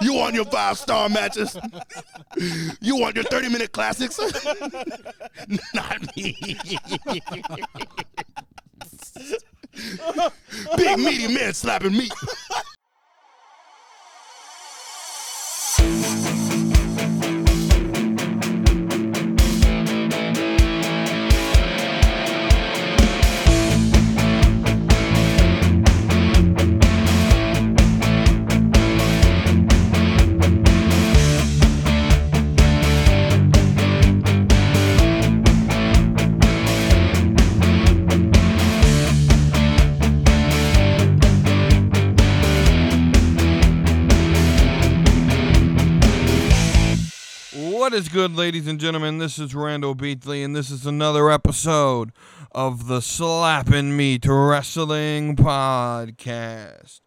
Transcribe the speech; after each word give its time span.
You 0.00 0.14
want 0.14 0.34
your 0.34 0.44
five 0.46 0.78
star 0.78 1.08
matches? 1.08 1.56
You 2.80 2.96
want 2.96 3.16
your 3.16 3.24
30 3.24 3.48
minute 3.48 3.72
classics? 3.72 4.18
Not 5.74 6.16
me. 6.16 6.36
Big 10.76 10.98
meaty 10.98 11.34
man 11.34 11.52
slapping 11.54 11.92
meat. 11.92 12.12
What 47.86 47.94
is 47.94 48.08
good, 48.08 48.34
ladies 48.34 48.66
and 48.66 48.80
gentlemen? 48.80 49.18
This 49.18 49.38
is 49.38 49.54
Randall 49.54 49.94
Beatley, 49.94 50.44
and 50.44 50.56
this 50.56 50.72
is 50.72 50.86
another 50.86 51.30
episode 51.30 52.10
of 52.50 52.88
the 52.88 53.00
Slapping 53.00 53.96
Meat 53.96 54.26
Wrestling 54.26 55.36
Podcast. 55.36 57.00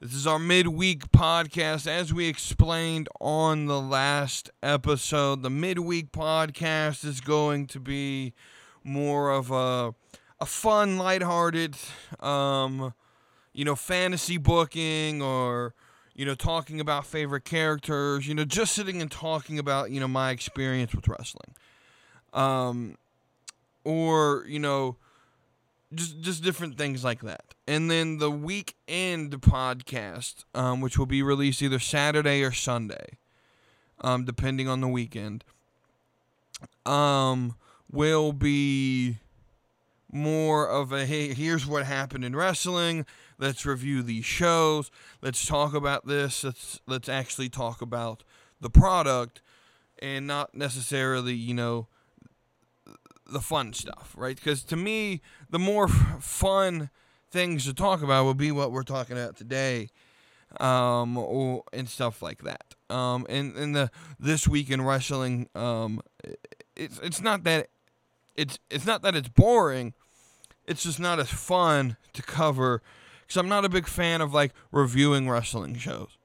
This 0.00 0.14
is 0.14 0.26
our 0.26 0.40
midweek 0.40 1.12
podcast. 1.12 1.86
As 1.86 2.12
we 2.12 2.26
explained 2.26 3.08
on 3.20 3.66
the 3.66 3.80
last 3.80 4.50
episode, 4.64 5.42
the 5.42 5.48
midweek 5.48 6.10
podcast 6.10 7.04
is 7.04 7.20
going 7.20 7.68
to 7.68 7.78
be 7.78 8.34
more 8.82 9.30
of 9.30 9.52
a 9.52 9.94
a 10.40 10.46
fun, 10.46 10.98
lighthearted, 10.98 11.76
um, 12.18 12.94
you 13.52 13.64
know, 13.64 13.76
fantasy 13.76 14.38
booking 14.38 15.22
or 15.22 15.72
you 16.18 16.24
know, 16.24 16.34
talking 16.34 16.80
about 16.80 17.06
favorite 17.06 17.44
characters, 17.44 18.26
you 18.26 18.34
know, 18.34 18.44
just 18.44 18.74
sitting 18.74 19.00
and 19.00 19.08
talking 19.08 19.56
about, 19.56 19.92
you 19.92 20.00
know, 20.00 20.08
my 20.08 20.32
experience 20.32 20.92
with 20.92 21.06
wrestling. 21.06 21.54
Um, 22.32 22.98
or, 23.84 24.44
you 24.48 24.58
know, 24.58 24.96
just 25.94 26.20
just 26.20 26.42
different 26.42 26.76
things 26.76 27.04
like 27.04 27.20
that. 27.20 27.54
And 27.68 27.88
then 27.88 28.18
the 28.18 28.32
weekend 28.32 29.30
podcast, 29.40 30.44
um, 30.56 30.80
which 30.80 30.98
will 30.98 31.06
be 31.06 31.22
released 31.22 31.62
either 31.62 31.78
Saturday 31.78 32.42
or 32.42 32.50
Sunday, 32.50 33.18
um, 34.00 34.24
depending 34.24 34.66
on 34.66 34.80
the 34.80 34.88
weekend, 34.88 35.44
um, 36.84 37.54
will 37.92 38.32
be 38.32 39.18
more 40.10 40.68
of 40.68 40.90
a 40.90 41.06
hey, 41.06 41.32
here's 41.32 41.64
what 41.64 41.86
happened 41.86 42.24
in 42.24 42.34
wrestling. 42.34 43.06
Let's 43.38 43.64
review 43.64 44.02
these 44.02 44.24
shows. 44.24 44.90
Let's 45.22 45.46
talk 45.46 45.72
about 45.74 46.06
this. 46.06 46.42
Let's 46.42 46.80
let's 46.86 47.08
actually 47.08 47.48
talk 47.48 47.80
about 47.80 48.24
the 48.60 48.70
product 48.70 49.40
and 50.00 50.26
not 50.26 50.54
necessarily, 50.54 51.34
you 51.34 51.54
know, 51.54 51.86
the 53.30 53.40
fun 53.40 53.72
stuff, 53.72 54.14
right? 54.16 54.36
Because 54.36 54.64
to 54.64 54.76
me, 54.76 55.20
the 55.50 55.58
more 55.58 55.86
fun 55.88 56.90
things 57.30 57.64
to 57.66 57.74
talk 57.74 58.02
about 58.02 58.24
would 58.24 58.36
be 58.36 58.50
what 58.50 58.72
we're 58.72 58.82
talking 58.82 59.16
about 59.16 59.36
today, 59.36 59.90
um, 60.60 61.16
or 61.16 61.62
and 61.72 61.88
stuff 61.88 62.22
like 62.22 62.42
that. 62.42 62.74
Um, 62.90 63.26
and 63.28 63.54
and 63.56 63.76
the 63.76 63.90
this 64.18 64.48
week 64.48 64.70
in 64.70 64.82
wrestling, 64.82 65.48
um, 65.54 66.00
it's 66.74 66.98
it's 67.00 67.20
not 67.20 67.44
that 67.44 67.68
it's 68.34 68.58
it's 68.70 68.86
not 68.86 69.02
that 69.02 69.14
it's 69.14 69.28
boring. 69.28 69.94
It's 70.66 70.82
just 70.82 71.00
not 71.00 71.18
as 71.18 71.30
fun 71.30 71.96
to 72.12 72.22
cover 72.22 72.82
because 73.28 73.38
I'm 73.38 73.48
not 73.48 73.66
a 73.66 73.68
big 73.68 73.86
fan 73.86 74.22
of 74.22 74.32
like 74.32 74.52
reviewing 74.72 75.28
wrestling 75.28 75.76
shows. 75.76 76.16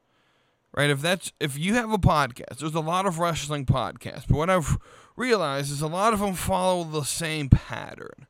Right? 0.74 0.90
If 0.90 1.02
that's 1.02 1.34
if 1.40 1.59
you 1.59 1.75
have 1.75 1.91
a 1.91 1.97
podcast, 1.97 2.59
there's 2.59 2.74
a 2.74 2.80
lot 2.80 3.06
of 3.06 3.19
wrestling 3.19 3.66
podcasts, 3.66 4.25
but 4.28 4.38
what 4.38 4.50
I've 4.50 4.78
realized 5.16 5.72
is 5.72 5.81
a 5.81 5.88
lot 5.88 6.13
of 6.13 6.19
them 6.19 6.34
follow 6.34 6.84
the 6.84 7.03
same 7.03 7.50
pattern. 7.50 8.25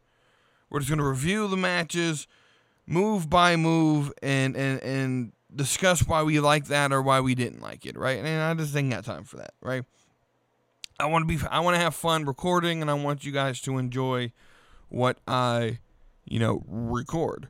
We're 0.69 0.79
just 0.79 0.89
going 0.89 0.99
to 0.99 1.07
review 1.07 1.47
the 1.47 1.55
matches, 1.55 2.27
move 2.87 3.29
by 3.29 3.55
move, 3.55 4.11
and 4.21 4.57
and 4.57 4.81
and 4.81 5.31
discuss 5.55 6.05
why 6.07 6.23
we 6.23 6.39
like 6.39 6.65
that 6.65 6.91
or 6.91 7.01
why 7.01 7.21
we 7.21 7.35
didn't 7.35 7.61
like 7.61 7.85
it. 7.85 7.95
Right? 7.95 8.17
And 8.17 8.27
I 8.27 8.53
just 8.55 8.75
ain't 8.75 8.89
got 8.89 9.05
time 9.05 9.23
for 9.23 9.37
that. 9.37 9.53
Right? 9.61 9.83
I 10.99 11.05
want 11.05 11.27
to 11.27 11.37
be 11.37 11.41
I 11.49 11.59
want 11.59 11.75
to 11.75 11.79
have 11.79 11.95
fun 11.95 12.25
recording, 12.25 12.81
and 12.81 12.89
I 12.89 12.95
want 12.95 13.23
you 13.23 13.31
guys 13.31 13.61
to 13.61 13.77
enjoy 13.77 14.33
what 14.89 15.19
I, 15.27 15.79
you 16.25 16.39
know, 16.39 16.63
record. 16.67 17.47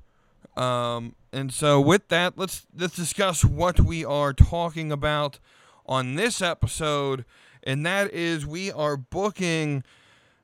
Um, 0.55 1.15
and 1.31 1.51
so 1.51 1.81
with 1.81 2.09
that, 2.09 2.37
let's 2.37 2.65
let's 2.77 2.95
discuss 2.95 3.43
what 3.43 3.79
we 3.79 4.05
are 4.05 4.33
talking 4.33 4.91
about 4.91 5.39
on 5.85 6.15
this 6.15 6.41
episode, 6.41 7.25
and 7.63 7.85
that 7.85 8.13
is 8.13 8.45
we 8.45 8.71
are 8.71 8.95
booking 8.95 9.83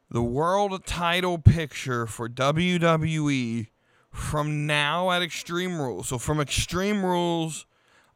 the 0.09 0.24
world 0.24 0.86
title 0.86 1.38
picture 1.38 2.08
for 2.08 2.28
WWE 2.28 3.68
from 4.12 4.66
now 4.66 5.12
at 5.12 5.22
Extreme 5.22 5.80
Rules. 5.80 6.08
So 6.08 6.18
from 6.18 6.40
Extreme 6.40 7.06
Rules 7.06 7.68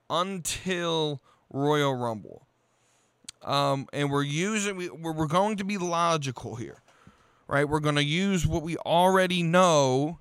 until 0.09 1.21
Royal 1.51 1.93
Rumble. 1.93 2.47
Um, 3.43 3.87
and 3.93 4.09
we're 4.09 4.23
using 4.23 4.77
we, 4.77 4.89
we're, 4.89 5.11
we're 5.11 5.27
going 5.27 5.57
to 5.57 5.63
be 5.63 5.77
logical 5.77 6.55
here, 6.55 6.81
right? 7.47 7.67
We're 7.67 7.81
going 7.81 7.95
to 7.95 8.03
use 8.03 8.47
what 8.47 8.63
we 8.63 8.77
already 8.77 9.43
know 9.43 10.19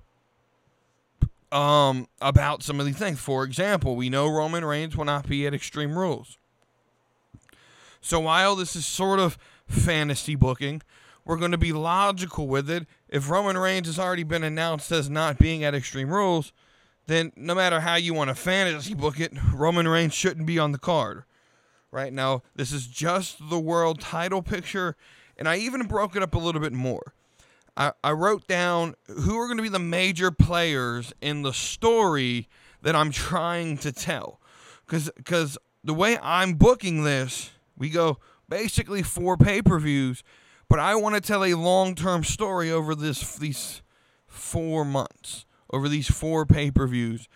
um, 1.53 2.07
about 2.19 2.63
some 2.63 2.79
of 2.79 2.85
these 2.85 2.97
things. 2.97 3.19
For 3.19 3.43
example, 3.43 3.95
we 3.95 4.09
know 4.09 4.27
Roman 4.27 4.65
Reigns 4.65 4.97
will 4.97 5.05
not 5.05 5.27
be 5.27 5.45
at 5.45 5.53
Extreme 5.53 5.97
Rules. 5.97 6.37
So 8.01 8.19
while 8.19 8.55
this 8.55 8.75
is 8.75 8.85
sort 8.85 9.19
of 9.19 9.37
fantasy 9.67 10.35
booking, 10.35 10.81
we're 11.23 11.37
going 11.37 11.51
to 11.51 11.57
be 11.57 11.71
logical 11.71 12.47
with 12.47 12.69
it. 12.69 12.85
If 13.07 13.29
Roman 13.29 13.57
Reigns 13.57 13.87
has 13.87 13.99
already 13.99 14.23
been 14.23 14.43
announced 14.43 14.91
as 14.91 15.09
not 15.09 15.37
being 15.37 15.63
at 15.63 15.75
Extreme 15.75 16.09
Rules, 16.09 16.51
then 17.05 17.31
no 17.35 17.53
matter 17.53 17.81
how 17.81 17.95
you 17.95 18.13
want 18.13 18.29
to 18.29 18.35
fantasy 18.35 18.93
book 18.93 19.19
it, 19.19 19.31
Roman 19.53 19.87
Reigns 19.87 20.13
shouldn't 20.13 20.47
be 20.47 20.57
on 20.57 20.71
the 20.71 20.79
card. 20.79 21.23
Right 21.91 22.11
now, 22.11 22.41
this 22.55 22.71
is 22.71 22.87
just 22.87 23.49
the 23.49 23.59
world 23.59 24.01
title 24.01 24.41
picture, 24.41 24.95
and 25.37 25.47
I 25.47 25.57
even 25.57 25.85
broke 25.85 26.15
it 26.15 26.23
up 26.23 26.33
a 26.33 26.39
little 26.39 26.61
bit 26.61 26.73
more. 26.73 27.13
I, 27.75 27.91
I 28.03 28.11
wrote 28.11 28.47
down 28.47 28.95
who 29.07 29.37
are 29.37 29.47
going 29.47 29.57
to 29.57 29.63
be 29.63 29.69
the 29.69 29.79
major 29.79 30.31
players 30.31 31.13
in 31.21 31.41
the 31.41 31.53
story 31.53 32.47
that 32.81 32.95
I'm 32.95 33.11
trying 33.11 33.77
to 33.79 33.91
tell. 33.91 34.39
Because 34.85 35.57
the 35.83 35.93
way 35.93 36.17
I'm 36.21 36.53
booking 36.53 37.03
this, 37.03 37.51
we 37.77 37.89
go 37.89 38.19
basically 38.47 39.01
four 39.01 39.37
pay 39.37 39.61
per 39.61 39.79
views, 39.79 40.23
but 40.69 40.79
I 40.79 40.95
want 40.95 41.15
to 41.15 41.21
tell 41.21 41.43
a 41.43 41.55
long 41.55 41.95
term 41.95 42.23
story 42.23 42.71
over 42.71 42.93
this 42.93 43.37
these 43.37 43.81
four 44.27 44.85
months, 44.85 45.45
over 45.71 45.89
these 45.89 46.09
four 46.09 46.45
pay 46.45 46.69
per 46.69 46.85
views, 46.85 47.27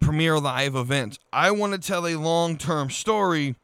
premier 0.00 0.38
live 0.38 0.74
events. 0.74 1.18
I 1.32 1.50
want 1.50 1.72
to 1.74 1.78
tell 1.78 2.06
a 2.06 2.16
long 2.16 2.56
term 2.56 2.90
story. 2.90 3.56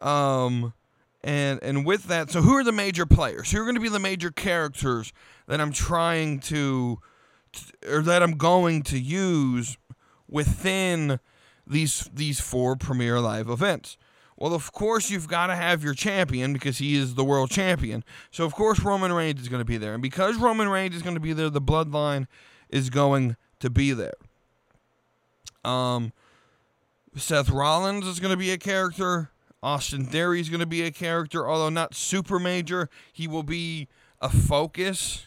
Um, 0.00 0.74
and 1.24 1.62
and 1.62 1.86
with 1.86 2.04
that, 2.04 2.30
so 2.30 2.42
who 2.42 2.54
are 2.54 2.64
the 2.64 2.72
major 2.72 3.06
players? 3.06 3.50
Who 3.50 3.60
are 3.60 3.64
going 3.64 3.76
to 3.76 3.80
be 3.80 3.88
the 3.88 3.98
major 3.98 4.30
characters 4.30 5.12
that 5.46 5.60
I'm 5.60 5.72
trying 5.72 6.40
to, 6.40 6.98
or 7.88 8.02
that 8.02 8.22
I'm 8.22 8.36
going 8.36 8.82
to 8.84 8.98
use 8.98 9.76
within 10.28 11.20
these 11.66 12.10
these 12.12 12.40
four 12.40 12.76
premier 12.76 13.20
live 13.20 13.48
events? 13.48 13.96
Well, 14.36 14.54
of 14.54 14.72
course, 14.72 15.08
you've 15.08 15.28
got 15.28 15.48
to 15.48 15.54
have 15.54 15.84
your 15.84 15.94
champion 15.94 16.52
because 16.52 16.78
he 16.78 16.96
is 16.96 17.14
the 17.14 17.22
world 17.22 17.50
champion. 17.50 18.02
So, 18.32 18.44
of 18.44 18.54
course, 18.54 18.80
Roman 18.80 19.12
Reigns 19.12 19.40
is 19.40 19.48
going 19.48 19.60
to 19.60 19.64
be 19.64 19.76
there. 19.76 19.92
And 19.92 20.02
because 20.02 20.36
Roman 20.36 20.68
Reigns 20.68 20.96
is 20.96 21.02
going 21.02 21.14
to 21.14 21.20
be 21.20 21.32
there, 21.32 21.48
the 21.48 21.60
bloodline 21.60 22.26
is 22.68 22.90
going 22.90 23.36
to 23.60 23.70
be 23.70 23.92
there. 23.92 24.14
Um, 25.64 26.12
Seth 27.14 27.50
Rollins 27.50 28.06
is 28.06 28.18
going 28.18 28.32
to 28.32 28.36
be 28.36 28.50
a 28.50 28.58
character. 28.58 29.30
Austin 29.62 30.04
Theory 30.04 30.40
is 30.40 30.48
going 30.48 30.60
to 30.60 30.66
be 30.66 30.82
a 30.82 30.90
character, 30.90 31.48
although 31.48 31.68
not 31.68 31.94
super 31.94 32.38
major. 32.38 32.88
He 33.12 33.28
will 33.28 33.44
be 33.44 33.88
a 34.20 34.28
focus. 34.28 35.26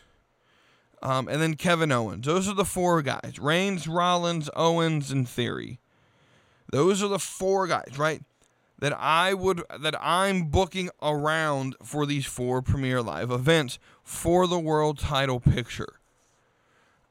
Um, 1.02 1.28
and 1.28 1.42
then 1.42 1.56
Kevin 1.56 1.92
Owens. 1.92 2.26
Those 2.26 2.50
are 2.50 2.54
the 2.54 2.66
four 2.66 3.02
guys 3.02 3.38
Reigns, 3.40 3.88
Rollins, 3.88 4.50
Owens, 4.56 5.12
and 5.12 5.28
Theory. 5.28 5.80
Those 6.72 7.04
are 7.04 7.08
the 7.08 7.20
four 7.20 7.68
guys, 7.68 7.98
right? 7.98 8.24
That 8.80 8.94
I 9.00 9.34
would 9.34 9.64
that 9.80 9.96
I'm 10.02 10.50
booking 10.50 10.90
around 11.02 11.76
for 11.84 12.06
these 12.06 12.26
four 12.26 12.62
premier 12.62 13.02
live 13.02 13.32
events 13.32 13.80
for 14.04 14.48
the 14.48 14.60
world 14.60 15.00
title 15.00 15.40
picture. 15.40 16.00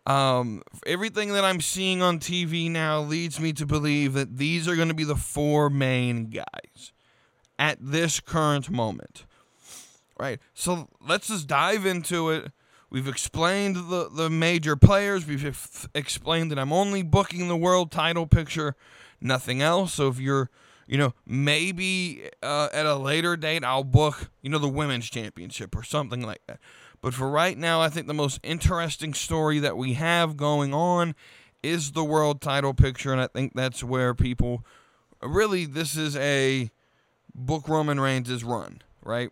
Um, 0.06 0.62
everything 0.84 1.32
that 1.32 1.44
I'm 1.44 1.62
seeing 1.62 2.02
on 2.02 2.18
TV 2.18 2.70
now 2.70 3.00
leads 3.00 3.40
me 3.40 3.54
to 3.54 3.64
believe 3.64 4.12
that 4.12 4.36
these 4.36 4.68
are 4.68 4.76
going 4.76 4.88
to 4.88 4.94
be 4.94 5.04
the 5.04 5.16
four 5.16 5.70
main 5.70 6.26
guys 6.26 6.92
at 7.58 7.78
this 7.80 8.20
current 8.20 8.70
moment. 8.70 9.26
Right. 10.18 10.40
So 10.54 10.88
let's 11.06 11.28
just 11.28 11.46
dive 11.46 11.86
into 11.86 12.30
it. 12.30 12.52
We've 12.88 13.08
explained 13.08 13.74
the, 13.74 14.08
the 14.08 14.30
major 14.30 14.76
players. 14.76 15.26
We've 15.26 15.44
f- 15.44 15.88
explained 15.94 16.52
that 16.52 16.58
I'm 16.58 16.72
only 16.72 17.02
booking 17.02 17.48
the 17.48 17.56
world 17.56 17.90
title 17.90 18.26
picture, 18.26 18.76
nothing 19.20 19.60
else. 19.60 19.94
So 19.94 20.06
if 20.06 20.20
you're, 20.20 20.50
you 20.86 20.98
know, 20.98 21.14
maybe 21.26 22.30
uh, 22.42 22.68
at 22.72 22.86
a 22.86 22.94
later 22.94 23.36
date, 23.36 23.64
I'll 23.64 23.82
book, 23.82 24.30
you 24.42 24.50
know, 24.50 24.58
the 24.58 24.68
women's 24.68 25.10
championship 25.10 25.74
or 25.74 25.82
something 25.82 26.22
like 26.22 26.42
that. 26.46 26.60
But 27.00 27.14
for 27.14 27.28
right 27.28 27.58
now, 27.58 27.80
I 27.80 27.88
think 27.88 28.06
the 28.06 28.14
most 28.14 28.38
interesting 28.44 29.12
story 29.12 29.58
that 29.58 29.76
we 29.76 29.94
have 29.94 30.36
going 30.36 30.72
on 30.72 31.16
is 31.64 31.92
the 31.92 32.04
world 32.04 32.40
title 32.40 32.74
picture. 32.74 33.10
And 33.10 33.20
I 33.20 33.26
think 33.26 33.54
that's 33.54 33.82
where 33.82 34.14
people 34.14 34.64
really, 35.20 35.64
this 35.64 35.96
is 35.96 36.16
a 36.16 36.70
book 37.34 37.68
Roman 37.68 38.00
Reigns' 38.00 38.44
run, 38.44 38.82
right? 39.02 39.30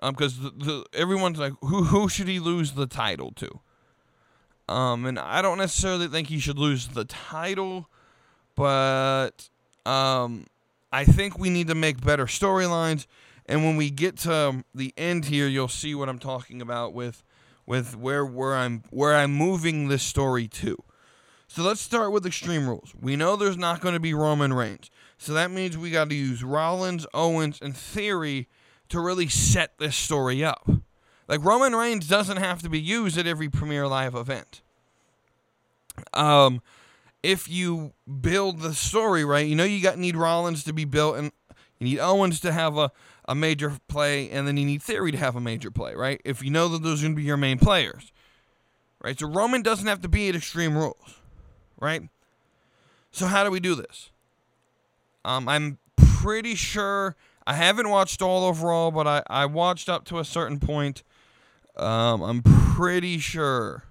Because 0.00 0.38
um, 0.38 0.84
everyone's 0.92 1.38
like, 1.38 1.54
who, 1.62 1.84
who 1.84 2.08
should 2.08 2.28
he 2.28 2.38
lose 2.38 2.72
the 2.72 2.86
title 2.86 3.32
to? 3.32 3.60
Um, 4.68 5.06
and 5.06 5.18
I 5.18 5.42
don't 5.42 5.58
necessarily 5.58 6.08
think 6.08 6.28
he 6.28 6.38
should 6.38 6.58
lose 6.58 6.88
the 6.88 7.04
title, 7.04 7.88
but 8.56 9.48
um, 9.84 10.46
I 10.92 11.04
think 11.04 11.38
we 11.38 11.50
need 11.50 11.68
to 11.68 11.74
make 11.74 12.04
better 12.04 12.26
storylines 12.26 13.06
and 13.48 13.64
when 13.64 13.76
we 13.76 13.90
get 13.90 14.18
to 14.18 14.64
the 14.74 14.92
end 14.96 15.26
here, 15.26 15.46
you'll 15.46 15.68
see 15.68 15.94
what 15.94 16.08
I'm 16.08 16.18
talking 16.18 16.60
about 16.60 16.92
with 16.92 17.22
with 17.64 17.96
where 17.96 18.24
where 18.24 18.54
I'm 18.54 18.82
where 18.90 19.14
I'm 19.14 19.32
moving 19.32 19.88
this 19.88 20.02
story 20.02 20.48
to. 20.48 20.82
So 21.48 21.62
let's 21.62 21.80
start 21.80 22.10
with 22.10 22.26
Extreme 22.26 22.68
Rules. 22.68 22.92
We 23.00 23.14
know 23.14 23.36
there's 23.36 23.56
not 23.56 23.80
going 23.80 23.94
to 23.94 24.00
be 24.00 24.14
Roman 24.14 24.52
Reigns. 24.52 24.90
So 25.18 25.32
that 25.32 25.50
means 25.50 25.76
we 25.76 25.90
got 25.90 26.10
to 26.10 26.14
use 26.14 26.44
Rollins, 26.44 27.06
Owens, 27.14 27.58
and 27.60 27.76
Theory 27.76 28.48
to 28.88 29.00
really 29.00 29.28
set 29.28 29.78
this 29.78 29.96
story 29.96 30.44
up. 30.44 30.68
Like 31.28 31.44
Roman 31.44 31.74
Reigns 31.74 32.06
doesn't 32.06 32.36
have 32.36 32.62
to 32.62 32.68
be 32.68 32.80
used 32.80 33.18
at 33.18 33.26
every 33.26 33.48
Premier 33.48 33.88
Live 33.88 34.14
event. 34.14 34.62
Um, 36.12 36.62
if 37.22 37.48
you 37.48 37.94
build 38.20 38.60
the 38.60 38.74
story 38.74 39.24
right, 39.24 39.46
you 39.46 39.56
know 39.56 39.64
you 39.64 39.82
got 39.82 39.98
need 39.98 40.16
Rollins 40.16 40.62
to 40.64 40.72
be 40.72 40.84
built 40.84 41.16
and 41.16 41.32
you 41.78 41.86
need 41.86 41.98
Owens 41.98 42.38
to 42.40 42.52
have 42.52 42.76
a 42.76 42.92
a 43.28 43.34
major 43.34 43.76
play, 43.88 44.30
and 44.30 44.46
then 44.46 44.56
you 44.56 44.64
need 44.64 44.82
Theory 44.82 45.12
to 45.12 45.18
have 45.18 45.36
a 45.36 45.40
major 45.40 45.70
play, 45.70 45.94
right? 45.94 46.20
If 46.24 46.42
you 46.42 46.50
know 46.50 46.68
that 46.68 46.82
those 46.82 47.02
are 47.02 47.06
going 47.06 47.16
to 47.16 47.20
be 47.20 47.26
your 47.26 47.36
main 47.36 47.58
players, 47.58 48.12
right? 49.02 49.18
So 49.18 49.26
Roman 49.26 49.62
doesn't 49.62 49.86
have 49.86 50.00
to 50.02 50.08
be 50.08 50.28
at 50.28 50.36
Extreme 50.36 50.76
Rules, 50.76 51.20
right? 51.80 52.02
So 53.10 53.26
how 53.26 53.44
do 53.44 53.50
we 53.50 53.60
do 53.60 53.74
this? 53.74 54.10
Um, 55.26 55.48
I'm 55.48 55.78
pretty 55.96 56.54
sure 56.54 57.16
I 57.46 57.54
haven't 57.54 57.88
watched 57.88 58.22
all 58.22 58.48
of 58.48 58.62
Raw, 58.62 58.92
but 58.92 59.08
I, 59.08 59.22
I 59.28 59.46
watched 59.46 59.88
up 59.88 60.04
to 60.06 60.20
a 60.20 60.24
certain 60.24 60.60
point. 60.60 61.02
Um, 61.76 62.22
I'm 62.22 62.42
pretty 62.42 63.18
sure 63.18 63.82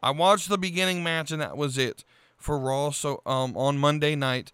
I 0.00 0.12
watched 0.12 0.48
the 0.48 0.56
beginning 0.56 1.02
match, 1.02 1.32
and 1.32 1.42
that 1.42 1.56
was 1.56 1.76
it 1.76 2.04
for 2.36 2.56
Raw. 2.56 2.90
So 2.90 3.20
um, 3.26 3.56
on 3.56 3.78
Monday 3.78 4.14
night, 4.14 4.52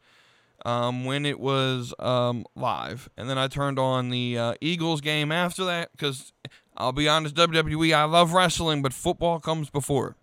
um, 0.64 1.04
when 1.04 1.26
it 1.26 1.38
was 1.38 1.92
um, 1.98 2.46
live. 2.56 3.10
And 3.18 3.28
then 3.28 3.36
I 3.36 3.46
turned 3.46 3.78
on 3.78 4.08
the 4.08 4.38
uh, 4.38 4.54
Eagles 4.62 5.02
game 5.02 5.30
after 5.30 5.66
that 5.66 5.92
because 5.92 6.32
I'll 6.78 6.92
be 6.92 7.08
honest, 7.08 7.34
WWE, 7.34 7.94
I 7.94 8.04
love 8.04 8.32
wrestling, 8.32 8.80
but 8.80 8.94
football 8.94 9.38
comes 9.38 9.68
before. 9.68 10.16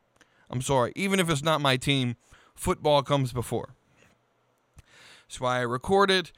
I'm 0.50 0.62
sorry. 0.62 0.92
Even 0.95 1.19
if 1.19 1.30
it's 1.30 1.44
not 1.44 1.62
my 1.62 1.78
team, 1.78 2.16
football 2.56 3.04
comes 3.04 3.31
before. 3.31 3.75
That's 5.27 5.39
why 5.39 5.57
I 5.57 5.61
recorded, 5.61 6.31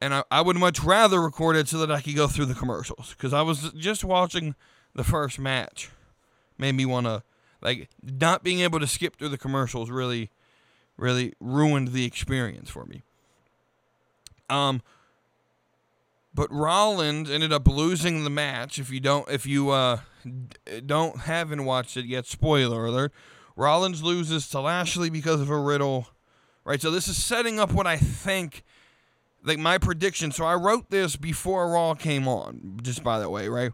and 0.00 0.14
I, 0.14 0.24
I 0.30 0.40
would 0.40 0.56
much 0.56 0.80
rather 0.80 1.20
record 1.20 1.56
it 1.56 1.68
so 1.68 1.78
that 1.78 1.90
I 1.90 2.00
could 2.00 2.16
go 2.16 2.26
through 2.26 2.46
the 2.46 2.54
commercials 2.54 3.14
because 3.16 3.32
I 3.32 3.42
was 3.42 3.72
just 3.72 4.04
watching 4.04 4.54
the 4.94 5.04
first 5.04 5.38
match. 5.38 5.90
Made 6.58 6.72
me 6.72 6.84
want 6.84 7.06
to, 7.06 7.22
like, 7.62 7.88
not 8.02 8.42
being 8.42 8.60
able 8.60 8.80
to 8.80 8.86
skip 8.86 9.16
through 9.16 9.30
the 9.30 9.38
commercials 9.38 9.90
really, 9.90 10.30
really 10.96 11.34
ruined 11.40 11.88
the 11.88 12.04
experience 12.04 12.70
for 12.70 12.84
me. 12.84 13.02
Um, 14.48 14.82
but 16.34 16.52
Rollins 16.52 17.30
ended 17.30 17.52
up 17.52 17.66
losing 17.66 18.24
the 18.24 18.30
match. 18.30 18.78
If 18.78 18.90
you 18.90 19.00
don't, 19.00 19.28
if 19.30 19.46
you 19.46 19.70
uh, 19.70 20.00
don't 20.86 21.20
haven't 21.20 21.64
watched 21.64 21.96
it 21.96 22.04
yet, 22.04 22.26
spoiler 22.26 22.86
alert. 22.86 23.12
Rollins 23.56 24.02
loses 24.02 24.48
to 24.48 24.60
Lashley 24.60 25.10
because 25.10 25.40
of 25.40 25.50
a 25.50 25.58
riddle, 25.58 26.08
right? 26.64 26.80
So 26.80 26.90
this 26.90 27.08
is 27.08 27.22
setting 27.22 27.58
up 27.58 27.72
what 27.72 27.86
I 27.86 27.96
think, 27.96 28.62
like 29.42 29.58
my 29.58 29.78
prediction. 29.78 30.32
So 30.32 30.44
I 30.44 30.54
wrote 30.54 30.90
this 30.90 31.16
before 31.16 31.70
Raw 31.70 31.94
came 31.94 32.28
on. 32.28 32.78
Just 32.82 33.02
by 33.02 33.18
the 33.18 33.30
way, 33.30 33.48
right? 33.48 33.72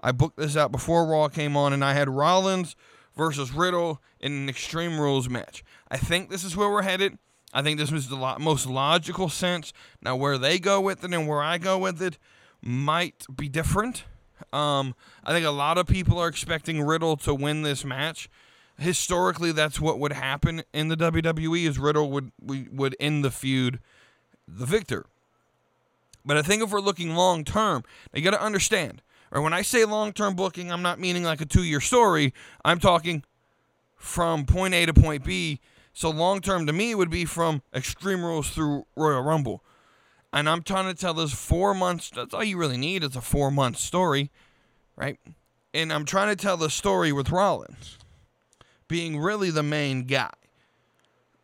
I 0.00 0.12
booked 0.12 0.36
this 0.36 0.56
out 0.56 0.70
before 0.72 1.06
Raw 1.06 1.28
came 1.28 1.56
on, 1.56 1.72
and 1.72 1.84
I 1.84 1.94
had 1.94 2.08
Rollins 2.08 2.76
versus 3.16 3.52
Riddle 3.52 4.00
in 4.20 4.32
an 4.32 4.48
Extreme 4.48 5.00
Rules 5.00 5.28
match. 5.28 5.64
I 5.90 5.96
think 5.96 6.30
this 6.30 6.44
is 6.44 6.56
where 6.56 6.70
we're 6.70 6.82
headed. 6.82 7.18
I 7.52 7.62
think 7.62 7.78
this 7.78 7.90
was 7.90 8.08
the 8.08 8.36
most 8.38 8.66
logical 8.66 9.28
sense. 9.28 9.72
Now, 10.02 10.14
where 10.14 10.36
they 10.36 10.58
go 10.58 10.80
with 10.80 11.02
it 11.02 11.14
and 11.14 11.26
where 11.26 11.42
I 11.42 11.58
go 11.58 11.78
with 11.78 12.02
it 12.02 12.18
might 12.60 13.24
be 13.34 13.48
different. 13.48 14.04
Um, 14.52 14.94
I 15.24 15.32
think 15.32 15.46
a 15.46 15.50
lot 15.50 15.78
of 15.78 15.86
people 15.86 16.18
are 16.18 16.28
expecting 16.28 16.82
Riddle 16.82 17.16
to 17.18 17.34
win 17.34 17.62
this 17.62 17.84
match. 17.84 18.28
Historically, 18.78 19.52
that's 19.52 19.80
what 19.80 19.98
would 19.98 20.12
happen 20.12 20.62
in 20.74 20.88
the 20.88 20.96
WWE 20.96 21.66
is 21.66 21.78
Riddle 21.78 22.10
would 22.10 22.30
would 22.40 22.94
end 23.00 23.24
the 23.24 23.30
feud 23.30 23.80
the 24.46 24.66
victor. 24.66 25.06
But 26.24 26.36
I 26.36 26.42
think 26.42 26.62
if 26.62 26.70
we're 26.70 26.80
looking 26.80 27.14
long 27.14 27.44
term, 27.44 27.84
you 28.12 28.22
got 28.22 28.32
to 28.32 28.42
understand. 28.42 29.02
Or 29.30 29.40
when 29.40 29.52
I 29.52 29.62
say 29.62 29.84
long 29.84 30.12
term 30.12 30.34
booking, 30.34 30.70
I'm 30.70 30.82
not 30.82 31.00
meaning 31.00 31.24
like 31.24 31.40
a 31.40 31.46
two 31.46 31.62
year 31.62 31.80
story. 31.80 32.34
I'm 32.64 32.78
talking 32.78 33.24
from 33.96 34.44
point 34.44 34.74
A 34.74 34.86
to 34.86 34.94
point 34.94 35.24
B 35.24 35.60
so 35.92 36.10
long 36.10 36.40
term 36.40 36.66
to 36.66 36.72
me 36.72 36.94
would 36.94 37.10
be 37.10 37.24
from 37.24 37.62
Extreme 37.74 38.24
Rules 38.24 38.50
through 38.50 38.86
Royal 38.96 39.22
Rumble. 39.22 39.62
And 40.32 40.48
I'm 40.48 40.62
trying 40.62 40.92
to 40.92 40.94
tell 40.94 41.14
this 41.14 41.32
four 41.32 41.72
months. 41.72 42.10
That's 42.10 42.34
all 42.34 42.44
you 42.44 42.58
really 42.58 42.76
need. 42.76 43.02
It's 43.02 43.16
a 43.16 43.22
four 43.22 43.50
month 43.50 43.78
story, 43.78 44.30
right? 44.96 45.18
And 45.72 45.92
I'm 45.92 46.04
trying 46.04 46.28
to 46.28 46.36
tell 46.36 46.56
the 46.56 46.70
story 46.70 47.12
with 47.12 47.30
Rollins 47.30 47.98
being 48.88 49.18
really 49.18 49.50
the 49.50 49.62
main 49.62 50.04
guy 50.04 50.32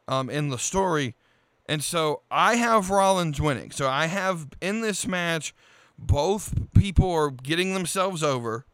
um, 0.08 0.30
in 0.30 0.48
the 0.48 0.58
story. 0.58 1.14
And 1.66 1.82
so 1.82 2.22
I 2.30 2.56
have 2.56 2.90
Rollins 2.90 3.40
winning. 3.40 3.70
So 3.70 3.88
I 3.88 4.06
have 4.06 4.48
in 4.60 4.80
this 4.80 5.06
match, 5.06 5.54
both 5.98 6.54
people 6.74 7.10
are 7.10 7.30
getting 7.30 7.74
themselves 7.74 8.22
over. 8.22 8.66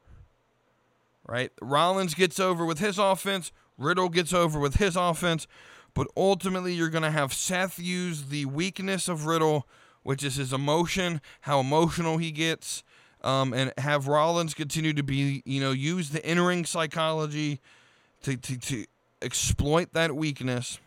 Right? 1.26 1.52
Rollins 1.60 2.14
gets 2.14 2.40
over 2.40 2.64
with 2.64 2.78
his 2.78 2.98
offense. 2.98 3.52
Riddle 3.78 4.08
gets 4.08 4.32
over 4.32 4.58
with 4.58 4.76
his 4.76 4.96
offense, 4.96 5.46
but 5.94 6.08
ultimately 6.16 6.74
you're 6.74 6.88
going 6.88 7.04
to 7.04 7.10
have 7.12 7.32
Seth 7.32 7.78
use 7.78 8.24
the 8.24 8.44
weakness 8.46 9.08
of 9.08 9.26
Riddle, 9.26 9.68
which 10.02 10.24
is 10.24 10.34
his 10.34 10.52
emotion, 10.52 11.20
how 11.42 11.60
emotional 11.60 12.18
he 12.18 12.32
gets, 12.32 12.82
um, 13.22 13.54
and 13.54 13.72
have 13.78 14.08
Rollins 14.08 14.52
continue 14.52 14.92
to 14.94 15.02
be, 15.04 15.42
you 15.44 15.60
know, 15.60 15.70
use 15.70 16.10
the 16.10 16.28
in-ring 16.28 16.64
psychology 16.64 17.60
to, 18.22 18.36
to, 18.36 18.58
to 18.58 18.84
exploit 19.22 19.92
that 19.92 20.14
weakness. 20.14 20.78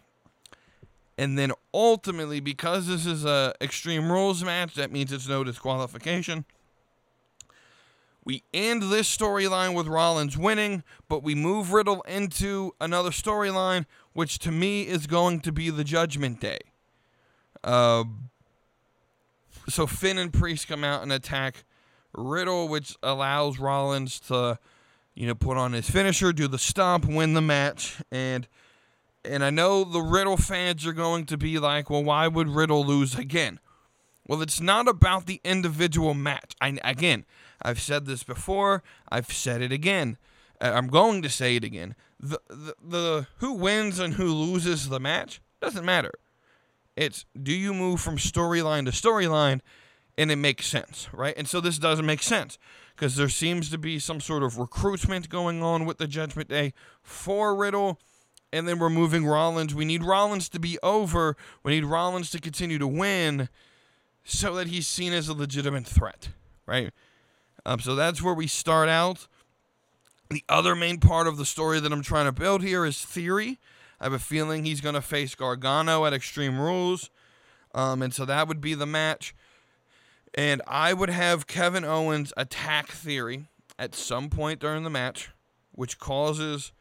And 1.17 1.37
then 1.37 1.51
ultimately, 1.73 2.39
because 2.39 2.87
this 2.87 3.05
is 3.05 3.25
a 3.25 3.53
Extreme 3.61 4.11
Rules 4.11 4.43
match, 4.43 4.75
that 4.75 4.91
means 4.91 5.11
it's 5.11 5.27
no 5.27 5.43
disqualification. 5.43 6.45
We 8.23 8.43
end 8.53 8.83
this 8.83 9.15
storyline 9.15 9.75
with 9.75 9.87
Rollins 9.87 10.37
winning, 10.37 10.83
but 11.09 11.23
we 11.23 11.35
move 11.35 11.73
Riddle 11.73 12.01
into 12.03 12.73
another 12.79 13.09
storyline, 13.09 13.85
which 14.13 14.39
to 14.39 14.51
me 14.51 14.83
is 14.83 15.07
going 15.07 15.41
to 15.41 15.51
be 15.51 15.69
the 15.69 15.83
Judgment 15.83 16.39
Day. 16.39 16.59
Uh, 17.63 18.03
so 19.67 19.87
Finn 19.87 20.17
and 20.17 20.31
Priest 20.31 20.67
come 20.67 20.83
out 20.83 21.01
and 21.01 21.11
attack 21.11 21.63
Riddle, 22.13 22.67
which 22.67 22.95
allows 23.01 23.59
Rollins 23.59 24.19
to, 24.21 24.59
you 25.13 25.27
know, 25.27 25.35
put 25.35 25.57
on 25.57 25.73
his 25.73 25.89
finisher, 25.89 26.31
do 26.33 26.47
the 26.47 26.57
stomp, 26.57 27.05
win 27.05 27.33
the 27.33 27.41
match, 27.41 28.01
and 28.11 28.47
and 29.23 29.43
I 29.43 29.49
know 29.51 29.83
the 29.83 30.01
Riddle 30.01 30.37
fans 30.37 30.85
are 30.85 30.93
going 30.93 31.25
to 31.27 31.37
be 31.37 31.59
like, 31.59 31.89
well, 31.89 32.03
why 32.03 32.27
would 32.27 32.49
Riddle 32.49 32.83
lose 32.83 33.15
again? 33.15 33.59
Well, 34.27 34.41
it's 34.41 34.59
not 34.61 34.87
about 34.87 35.25
the 35.25 35.41
individual 35.43 36.13
match. 36.13 36.55
I 36.61 36.79
again, 36.83 37.25
I've 37.61 37.79
said 37.79 38.05
this 38.05 38.23
before. 38.23 38.83
I've 39.09 39.31
said 39.31 39.61
it 39.61 39.71
again. 39.71 40.17
Uh, 40.59 40.71
I'm 40.73 40.87
going 40.87 41.21
to 41.21 41.29
say 41.29 41.55
it 41.55 41.63
again. 41.63 41.95
The, 42.19 42.39
the, 42.47 42.75
the 42.83 43.27
who 43.37 43.53
wins 43.53 43.99
and 43.99 44.13
who 44.13 44.33
loses 44.33 44.89
the 44.89 44.99
match 44.99 45.41
doesn't 45.61 45.85
matter. 45.85 46.11
It's 46.95 47.25
do 47.41 47.53
you 47.53 47.73
move 47.73 47.99
from 47.99 48.17
storyline 48.17 48.85
to 48.85 48.91
storyline 48.91 49.61
and 50.21 50.31
it 50.31 50.35
makes 50.35 50.67
sense, 50.67 51.09
right? 51.11 51.33
And 51.35 51.47
so 51.47 51.59
this 51.59 51.79
doesn't 51.79 52.05
make 52.05 52.21
sense 52.21 52.59
because 52.95 53.15
there 53.15 53.27
seems 53.27 53.71
to 53.71 53.79
be 53.79 53.97
some 53.97 54.19
sort 54.21 54.43
of 54.43 54.59
recruitment 54.59 55.29
going 55.29 55.63
on 55.63 55.85
with 55.85 55.97
the 55.97 56.05
Judgment 56.05 56.47
Day 56.47 56.73
for 57.01 57.55
Riddle. 57.55 57.99
and 58.53 58.67
then 58.67 58.79
we're 58.79 58.89
moving 58.89 59.25
Rollins. 59.25 59.73
We 59.73 59.85
need 59.85 60.03
Rollins 60.03 60.49
to 60.49 60.59
be 60.59 60.77
over. 60.83 61.35
We 61.63 61.71
need 61.71 61.85
Rollins 61.85 62.29
to 62.31 62.39
continue 62.39 62.77
to 62.77 62.87
win 62.87 63.49
so 64.23 64.53
that 64.55 64.67
he's 64.67 64.87
seen 64.87 65.13
as 65.13 65.27
a 65.27 65.33
legitimate 65.33 65.87
threat, 65.87 66.29
right? 66.65 66.91
Um, 67.65 67.79
so 67.79 67.95
that's 67.95 68.21
where 68.21 68.33
we 68.33 68.47
start 68.47 68.89
out. 68.89 69.27
The 70.29 70.43
other 70.47 70.75
main 70.75 70.99
part 70.99 71.27
of 71.27 71.37
the 71.37 71.45
story 71.45 71.79
that 71.79 71.91
I'm 71.91 72.03
trying 72.03 72.25
to 72.25 72.31
build 72.31 72.61
here 72.61 72.85
is 72.85 73.03
Theory. 73.03 73.59
I 73.99 74.05
have 74.05 74.13
a 74.13 74.19
feeling 74.19 74.65
he's 74.65 74.81
going 74.81 74.95
to 74.95 75.01
face 75.01 75.33
Gargano 75.35 76.05
at 76.05 76.13
Extreme 76.13 76.59
Rules. 76.59 77.09
Um, 77.73 78.01
and 78.01 78.13
so 78.13 78.25
that 78.25 78.47
would 78.47 78.61
be 78.61 78.73
the 78.73 78.85
match. 78.85 79.33
And 80.33 80.61
I 80.65 80.93
would 80.93 81.09
have 81.09 81.47
Kevin 81.47 81.83
Owens 81.83 82.31
attack 82.37 82.87
Theory 82.87 83.47
at 83.77 83.95
some 83.95 84.29
point 84.29 84.59
during 84.59 84.83
the 84.83 84.89
match, 84.89 85.29
which 85.73 85.99
causes 85.99 86.71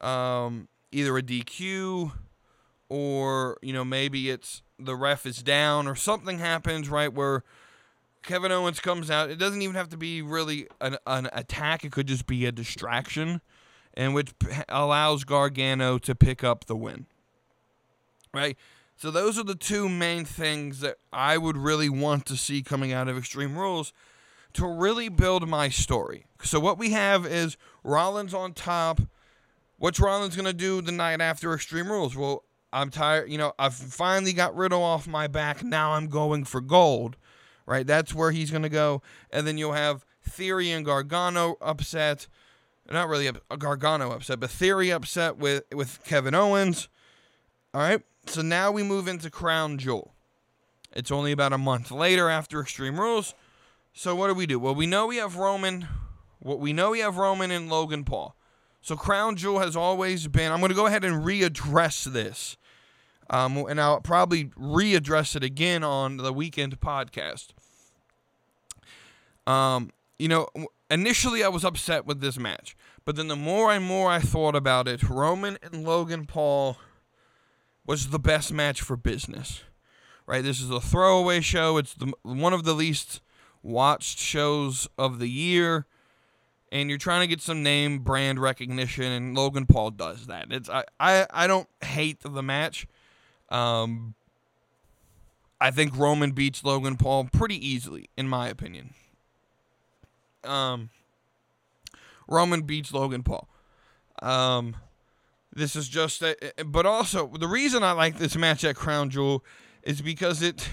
um, 0.00 0.68
either 0.92 1.16
a 1.16 1.22
DQ 1.22 2.12
or, 2.88 3.58
you 3.62 3.72
know, 3.72 3.84
maybe 3.84 4.30
it's 4.30 4.62
the 4.78 4.94
ref 4.94 5.24
is 5.24 5.42
down 5.42 5.86
or 5.86 5.94
something 5.94 6.38
happens, 6.38 6.88
right, 6.88 7.12
where 7.12 7.42
Kevin 8.22 8.52
Owens 8.52 8.80
comes 8.80 9.10
out. 9.10 9.30
It 9.30 9.38
doesn't 9.38 9.62
even 9.62 9.74
have 9.74 9.88
to 9.90 9.96
be 9.96 10.22
really 10.22 10.66
an, 10.80 10.96
an 11.06 11.28
attack, 11.32 11.84
it 11.84 11.92
could 11.92 12.06
just 12.06 12.26
be 12.26 12.46
a 12.46 12.52
distraction, 12.52 13.40
and 13.94 14.14
which 14.14 14.32
allows 14.68 15.24
Gargano 15.24 15.98
to 15.98 16.14
pick 16.14 16.44
up 16.44 16.66
the 16.66 16.76
win, 16.76 17.06
right? 18.32 18.56
So 18.96 19.10
those 19.10 19.38
are 19.38 19.44
the 19.44 19.54
two 19.54 19.88
main 19.88 20.24
things 20.24 20.80
that 20.80 20.96
I 21.12 21.36
would 21.36 21.56
really 21.56 21.88
want 21.88 22.26
to 22.26 22.36
see 22.36 22.62
coming 22.62 22.92
out 22.92 23.08
of 23.08 23.18
Extreme 23.18 23.58
Rules 23.58 23.92
to 24.54 24.66
really 24.66 25.08
build 25.08 25.48
my 25.48 25.68
story. 25.68 26.26
So 26.42 26.60
what 26.60 26.78
we 26.78 26.90
have 26.90 27.26
is 27.26 27.56
Rollins 27.82 28.32
on 28.32 28.52
top. 28.52 29.00
What's 29.78 29.98
Rollins 29.98 30.36
gonna 30.36 30.52
do 30.52 30.80
the 30.80 30.92
night 30.92 31.20
after 31.20 31.52
Extreme 31.52 31.90
Rules? 31.90 32.16
Well, 32.16 32.44
I'm 32.72 32.90
tired. 32.90 33.30
You 33.30 33.38
know, 33.38 33.52
I've 33.58 33.74
finally 33.74 34.32
got 34.32 34.56
Riddle 34.56 34.82
off 34.82 35.06
my 35.06 35.26
back. 35.26 35.64
Now 35.64 35.92
I'm 35.92 36.06
going 36.08 36.44
for 36.44 36.60
gold. 36.60 37.16
Right, 37.66 37.86
that's 37.86 38.14
where 38.14 38.30
he's 38.30 38.50
gonna 38.50 38.68
go, 38.68 39.00
and 39.30 39.46
then 39.46 39.56
you'll 39.56 39.72
have 39.72 40.04
Theory 40.22 40.70
and 40.70 40.84
Gargano 40.84 41.56
upset. 41.62 42.28
Not 42.90 43.08
really 43.08 43.26
a 43.26 43.56
Gargano 43.56 44.10
upset, 44.12 44.38
but 44.38 44.50
Theory 44.50 44.90
upset 44.90 45.38
with 45.38 45.64
with 45.72 46.04
Kevin 46.04 46.34
Owens. 46.34 46.88
All 47.72 47.80
right. 47.80 48.02
So 48.26 48.42
now 48.42 48.70
we 48.70 48.82
move 48.82 49.06
into 49.06 49.30
Crown 49.30 49.78
Jewel. 49.78 50.14
It's 50.92 51.10
only 51.10 51.32
about 51.32 51.52
a 51.52 51.58
month 51.58 51.90
later 51.90 52.28
after 52.28 52.60
Extreme 52.60 52.98
Rules. 52.98 53.34
So 53.92 54.14
what 54.14 54.28
do 54.28 54.34
we 54.34 54.46
do? 54.46 54.58
Well, 54.58 54.74
we 54.74 54.86
know 54.86 55.06
we 55.06 55.16
have 55.16 55.36
Roman. 55.36 55.88
What 56.40 56.58
we 56.58 56.72
know 56.72 56.90
we 56.90 57.00
have 57.00 57.16
Roman 57.16 57.50
and 57.50 57.68
Logan 57.70 58.04
Paul. 58.04 58.36
So 58.82 58.96
Crown 58.96 59.36
Jewel 59.36 59.60
has 59.60 59.76
always 59.76 60.28
been. 60.28 60.52
I'm 60.52 60.60
going 60.60 60.70
to 60.70 60.76
go 60.76 60.86
ahead 60.86 61.04
and 61.04 61.24
readdress 61.24 62.04
this, 62.04 62.56
um, 63.30 63.56
and 63.56 63.80
I'll 63.80 64.00
probably 64.00 64.46
readdress 64.46 65.36
it 65.36 65.42
again 65.42 65.82
on 65.82 66.18
the 66.18 66.32
weekend 66.32 66.78
podcast. 66.80 67.48
Um, 69.46 69.90
you 70.18 70.28
know, 70.28 70.48
initially 70.90 71.42
I 71.42 71.48
was 71.48 71.64
upset 71.64 72.04
with 72.04 72.20
this 72.20 72.38
match, 72.38 72.76
but 73.04 73.16
then 73.16 73.28
the 73.28 73.36
more 73.36 73.72
and 73.72 73.84
more 73.84 74.10
I 74.10 74.18
thought 74.18 74.54
about 74.54 74.86
it, 74.86 75.02
Roman 75.02 75.56
and 75.62 75.84
Logan 75.84 76.26
Paul 76.26 76.76
was 77.86 78.08
the 78.08 78.18
best 78.18 78.52
match 78.52 78.80
for 78.80 78.96
business. 78.96 79.62
Right? 80.26 80.42
This 80.42 80.60
is 80.60 80.70
a 80.70 80.80
throwaway 80.80 81.40
show. 81.40 81.76
It's 81.76 81.94
the 81.94 82.12
one 82.22 82.52
of 82.52 82.64
the 82.64 82.72
least 82.72 83.20
watched 83.62 84.18
shows 84.18 84.88
of 84.96 85.18
the 85.18 85.28
year. 85.28 85.86
And 86.72 86.88
you're 86.88 86.98
trying 86.98 87.20
to 87.20 87.26
get 87.28 87.40
some 87.40 87.62
name 87.62 88.00
brand 88.00 88.40
recognition, 88.40 89.04
and 89.04 89.36
Logan 89.36 89.66
Paul 89.66 89.90
does 89.92 90.26
that. 90.26 90.46
It's 90.50 90.68
I, 90.68 90.84
I, 90.98 91.26
I 91.30 91.46
don't 91.46 91.68
hate 91.82 92.20
the 92.20 92.42
match. 92.42 92.88
Um, 93.48 94.14
I 95.60 95.70
think 95.70 95.96
Roman 95.96 96.32
beats 96.32 96.64
Logan 96.64 96.96
Paul 96.96 97.28
pretty 97.32 97.64
easily, 97.64 98.08
in 98.16 98.28
my 98.28 98.48
opinion. 98.48 98.94
Um, 100.42 100.90
Roman 102.26 102.62
beats 102.62 102.92
Logan 102.92 103.22
Paul. 103.22 103.48
Um, 104.20 104.76
this 105.54 105.76
is 105.76 105.88
just, 105.88 106.22
a, 106.22 106.36
but 106.64 106.86
also 106.86 107.28
the 107.28 107.48
reason 107.48 107.82
I 107.82 107.92
like 107.92 108.18
this 108.18 108.36
match 108.36 108.64
at 108.64 108.76
Crown 108.76 109.10
Jewel 109.10 109.44
is 109.82 110.02
because 110.02 110.42
it. 110.42 110.68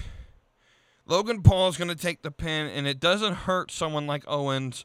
Logan 1.04 1.42
Paul 1.42 1.68
is 1.68 1.76
going 1.76 1.88
to 1.88 1.96
take 1.96 2.22
the 2.22 2.30
pin, 2.30 2.68
and 2.68 2.86
it 2.86 3.00
doesn't 3.00 3.34
hurt 3.34 3.72
someone 3.72 4.06
like 4.06 4.22
Owens 4.28 4.84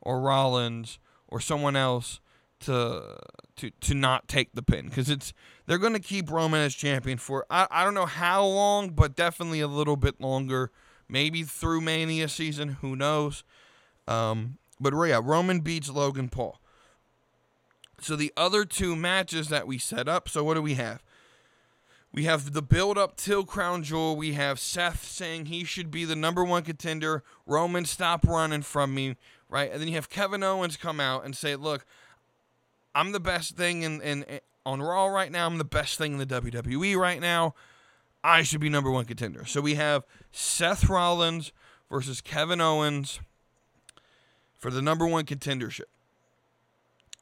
or 0.00 0.20
Rollins 0.20 1.00
or 1.26 1.40
someone 1.40 1.74
else 1.74 2.20
to 2.60 3.18
to 3.56 3.70
to 3.80 3.94
not 3.94 4.28
take 4.28 4.54
the 4.54 4.62
pin 4.62 4.86
because 4.88 5.10
it's 5.10 5.32
they're 5.66 5.78
going 5.78 5.92
to 5.92 6.00
keep 6.00 6.30
Roman 6.30 6.60
as 6.60 6.74
champion 6.74 7.18
for 7.18 7.44
I, 7.50 7.66
I 7.70 7.84
don't 7.84 7.94
know 7.94 8.06
how 8.06 8.44
long, 8.44 8.90
but 8.90 9.16
definitely 9.16 9.60
a 9.60 9.68
little 9.68 9.96
bit 9.96 10.20
longer, 10.20 10.70
maybe 11.08 11.42
through 11.42 11.80
Mania 11.80 12.28
season. 12.28 12.78
Who 12.80 12.96
knows? 12.96 13.44
Um, 14.06 14.58
but 14.80 14.94
yeah, 14.94 15.20
Roman 15.22 15.60
beats 15.60 15.90
Logan 15.90 16.28
Paul. 16.28 16.60
So 18.00 18.16
the 18.16 18.32
other 18.36 18.64
two 18.64 18.94
matches 18.94 19.48
that 19.48 19.66
we 19.66 19.78
set 19.78 20.08
up. 20.08 20.28
So 20.28 20.44
what 20.44 20.54
do 20.54 20.62
we 20.62 20.74
have? 20.74 21.02
We 22.12 22.24
have 22.24 22.54
the 22.54 22.62
build 22.62 22.96
up 22.96 23.16
till 23.16 23.44
Crown 23.44 23.82
Jewel. 23.82 24.16
We 24.16 24.32
have 24.32 24.58
Seth 24.58 25.04
saying 25.04 25.46
he 25.46 25.64
should 25.64 25.90
be 25.90 26.04
the 26.04 26.16
number 26.16 26.44
one 26.44 26.62
contender. 26.62 27.22
Roman, 27.44 27.84
stop 27.84 28.26
running 28.26 28.62
from 28.62 28.94
me, 28.94 29.16
right? 29.50 29.70
And 29.70 29.80
then 29.80 29.88
you 29.88 29.94
have 29.96 30.08
Kevin 30.08 30.42
Owens 30.42 30.76
come 30.78 30.98
out 30.98 31.24
and 31.24 31.36
say, 31.36 31.56
"Look, 31.56 31.84
I'm 32.94 33.12
the 33.12 33.20
best 33.20 33.56
thing 33.56 33.82
in, 33.82 34.00
in, 34.00 34.22
in 34.22 34.40
on 34.64 34.80
Raw 34.80 35.06
right 35.06 35.30
now. 35.30 35.46
I'm 35.46 35.58
the 35.58 35.64
best 35.64 35.98
thing 35.98 36.12
in 36.12 36.18
the 36.18 36.26
WWE 36.26 36.96
right 36.96 37.20
now. 37.20 37.54
I 38.24 38.42
should 38.42 38.60
be 38.60 38.70
number 38.70 38.90
one 38.90 39.04
contender." 39.04 39.44
So 39.44 39.60
we 39.60 39.74
have 39.74 40.06
Seth 40.32 40.88
Rollins 40.88 41.52
versus 41.90 42.22
Kevin 42.22 42.62
Owens 42.62 43.20
for 44.56 44.70
the 44.70 44.80
number 44.80 45.06
one 45.06 45.26
contendership. 45.26 45.82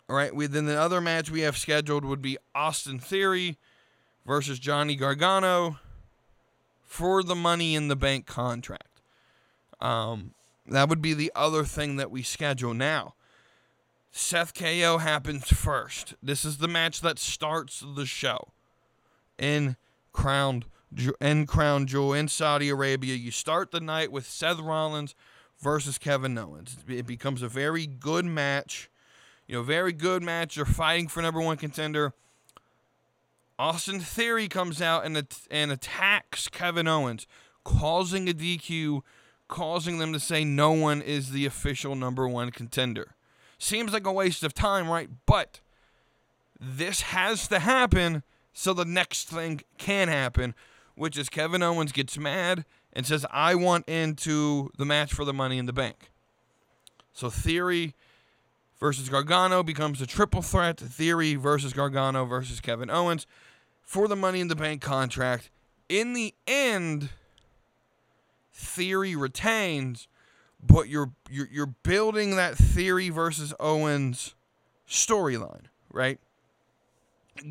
All 0.08 0.16
right. 0.16 0.34
We 0.34 0.46
then 0.46 0.66
the 0.66 0.78
other 0.78 1.00
match 1.00 1.30
we 1.30 1.40
have 1.40 1.56
scheduled 1.56 2.04
would 2.04 2.22
be 2.22 2.38
Austin 2.54 2.98
Theory 2.98 3.58
versus 4.26 4.58
Johnny 4.58 4.96
Gargano 4.96 5.78
for 6.82 7.22
the 7.22 7.34
Money 7.34 7.74
in 7.74 7.88
the 7.88 7.96
Bank 7.96 8.26
contract. 8.26 9.00
Um, 9.80 10.32
that 10.66 10.88
would 10.88 11.02
be 11.02 11.14
the 11.14 11.32
other 11.34 11.64
thing 11.64 11.96
that 11.96 12.10
we 12.10 12.22
schedule 12.22 12.74
now. 12.74 13.14
Seth 14.12 14.54
KO 14.54 14.98
happens 14.98 15.48
first. 15.48 16.14
This 16.22 16.44
is 16.44 16.58
the 16.58 16.68
match 16.68 17.00
that 17.00 17.18
starts 17.18 17.84
the 17.96 18.06
show 18.06 18.52
in 19.38 19.76
Crown 20.12 20.64
in 21.20 21.46
Crown 21.46 21.86
Jewel 21.86 22.12
in 22.12 22.28
Saudi 22.28 22.68
Arabia. 22.68 23.16
You 23.16 23.32
start 23.32 23.72
the 23.72 23.80
night 23.80 24.12
with 24.12 24.26
Seth 24.26 24.60
Rollins 24.60 25.16
versus 25.60 25.98
Kevin 25.98 26.38
Owens. 26.38 26.76
It 26.86 27.06
becomes 27.06 27.42
a 27.42 27.48
very 27.48 27.86
good 27.86 28.24
match. 28.24 28.88
You 29.46 29.56
know, 29.56 29.62
very 29.62 29.92
good 29.92 30.22
match. 30.22 30.54
They're 30.54 30.64
fighting 30.64 31.08
for 31.08 31.22
number 31.22 31.40
one 31.40 31.56
contender. 31.56 32.12
Austin 33.58 34.00
Theory 34.00 34.48
comes 34.48 34.82
out 34.82 35.04
and 35.04 35.22
and 35.50 35.70
attacks 35.70 36.48
Kevin 36.48 36.88
Owens, 36.88 37.26
causing 37.62 38.28
a 38.28 38.32
DQ, 38.32 39.02
causing 39.48 39.98
them 39.98 40.12
to 40.12 40.20
say 40.20 40.44
no 40.44 40.72
one 40.72 41.00
is 41.02 41.30
the 41.30 41.46
official 41.46 41.94
number 41.94 42.26
one 42.26 42.50
contender. 42.50 43.14
Seems 43.58 43.92
like 43.92 44.06
a 44.06 44.12
waste 44.12 44.42
of 44.42 44.54
time, 44.54 44.88
right? 44.88 45.08
But 45.26 45.60
this 46.60 47.02
has 47.02 47.46
to 47.48 47.60
happen 47.60 48.22
so 48.52 48.72
the 48.72 48.84
next 48.84 49.28
thing 49.28 49.62
can 49.78 50.08
happen, 50.08 50.54
which 50.94 51.18
is 51.18 51.28
Kevin 51.28 51.62
Owens 51.62 51.92
gets 51.92 52.18
mad 52.18 52.64
and 52.92 53.06
says, 53.06 53.26
I 53.30 53.54
want 53.54 53.88
into 53.88 54.70
the 54.78 54.84
match 54.84 55.12
for 55.12 55.24
the 55.24 55.32
money 55.32 55.58
in 55.58 55.66
the 55.66 55.72
bank. 55.72 56.10
So 57.12 57.30
Theory 57.30 57.94
versus 58.78 59.08
Gargano 59.08 59.62
becomes 59.62 60.00
a 60.00 60.06
triple 60.06 60.42
threat. 60.42 60.78
Theory 60.78 61.34
versus 61.34 61.72
Gargano 61.72 62.24
versus 62.24 62.60
Kevin 62.60 62.90
Owens 62.90 63.26
for 63.82 64.08
the 64.08 64.16
Money 64.16 64.40
in 64.40 64.48
the 64.48 64.56
Bank 64.56 64.82
contract. 64.82 65.50
In 65.88 66.14
the 66.14 66.34
end, 66.46 67.10
Theory 68.52 69.16
retains, 69.16 70.08
but 70.62 70.88
you're 70.88 71.12
you're, 71.30 71.48
you're 71.50 71.74
building 71.82 72.36
that 72.36 72.56
Theory 72.56 73.10
versus 73.10 73.52
Owens 73.58 74.34
storyline, 74.88 75.64
right? 75.92 76.18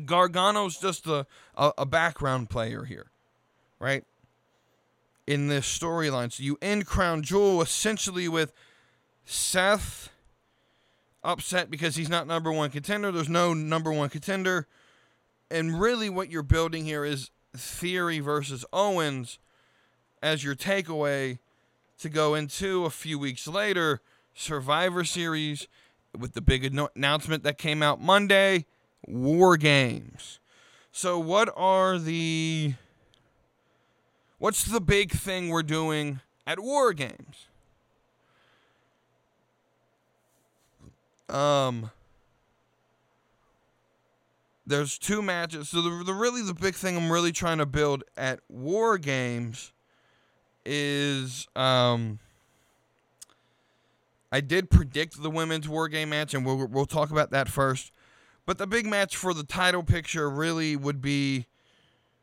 Gargano's 0.06 0.78
just 0.78 1.06
a, 1.06 1.26
a, 1.56 1.72
a 1.78 1.86
background 1.86 2.48
player 2.48 2.84
here, 2.84 3.10
right? 3.78 4.04
In 5.26 5.48
this 5.48 5.66
storyline. 5.66 6.32
So 6.32 6.42
you 6.42 6.58
end 6.62 6.86
Crown 6.86 7.22
Jewel 7.22 7.60
essentially 7.60 8.28
with 8.28 8.52
Seth 9.26 10.10
upset 11.24 11.70
because 11.70 11.96
he's 11.96 12.08
not 12.08 12.26
number 12.26 12.52
one 12.52 12.70
contender. 12.70 13.10
There's 13.10 13.28
no 13.28 13.54
number 13.54 13.92
one 13.92 14.10
contender. 14.10 14.66
And 15.50 15.80
really, 15.80 16.10
what 16.10 16.30
you're 16.30 16.42
building 16.42 16.84
here 16.84 17.04
is 17.04 17.30
Theory 17.56 18.20
versus 18.20 18.64
Owens 18.72 19.38
as 20.22 20.44
your 20.44 20.54
takeaway 20.54 21.38
to 21.98 22.08
go 22.08 22.34
into 22.34 22.84
a 22.84 22.90
few 22.90 23.18
weeks 23.18 23.46
later 23.46 24.00
Survivor 24.34 25.04
Series 25.04 25.68
with 26.18 26.34
the 26.34 26.40
big 26.40 26.64
announcement 26.64 27.44
that 27.44 27.58
came 27.58 27.82
out 27.82 28.00
Monday. 28.00 28.66
War 29.06 29.56
Games. 29.56 30.40
So, 30.90 31.18
what 31.18 31.52
are 31.56 31.98
the. 31.98 32.74
What's 34.38 34.64
the 34.64 34.80
big 34.80 35.12
thing 35.12 35.48
we're 35.48 35.62
doing 35.62 36.20
at 36.46 36.60
War 36.60 36.92
Games? 36.92 37.46
Um. 41.28 41.90
There's 44.66 44.96
two 44.96 45.20
matches. 45.20 45.68
So, 45.68 45.82
the, 45.82 46.04
the 46.04 46.14
really 46.14 46.40
the 46.40 46.54
big 46.54 46.74
thing 46.74 46.96
I'm 46.96 47.12
really 47.12 47.32
trying 47.32 47.58
to 47.58 47.66
build 47.66 48.02
at 48.16 48.40
War 48.48 48.96
Games 48.96 49.72
is 50.64 51.46
um 51.54 52.18
I 54.32 54.40
did 54.40 54.68
predict 54.68 55.22
the 55.22 55.30
women's 55.30 55.68
war 55.68 55.86
game 55.88 56.10
match, 56.10 56.34
and 56.34 56.44
we'll 56.44 56.66
we'll 56.66 56.86
talk 56.86 57.10
about 57.10 57.30
that 57.30 57.48
first. 57.48 57.92
But 58.46 58.58
the 58.58 58.66
big 58.66 58.84
match 58.84 59.16
for 59.16 59.32
the 59.32 59.44
title 59.44 59.82
picture 59.82 60.28
really 60.28 60.76
would 60.76 61.00
be 61.00 61.46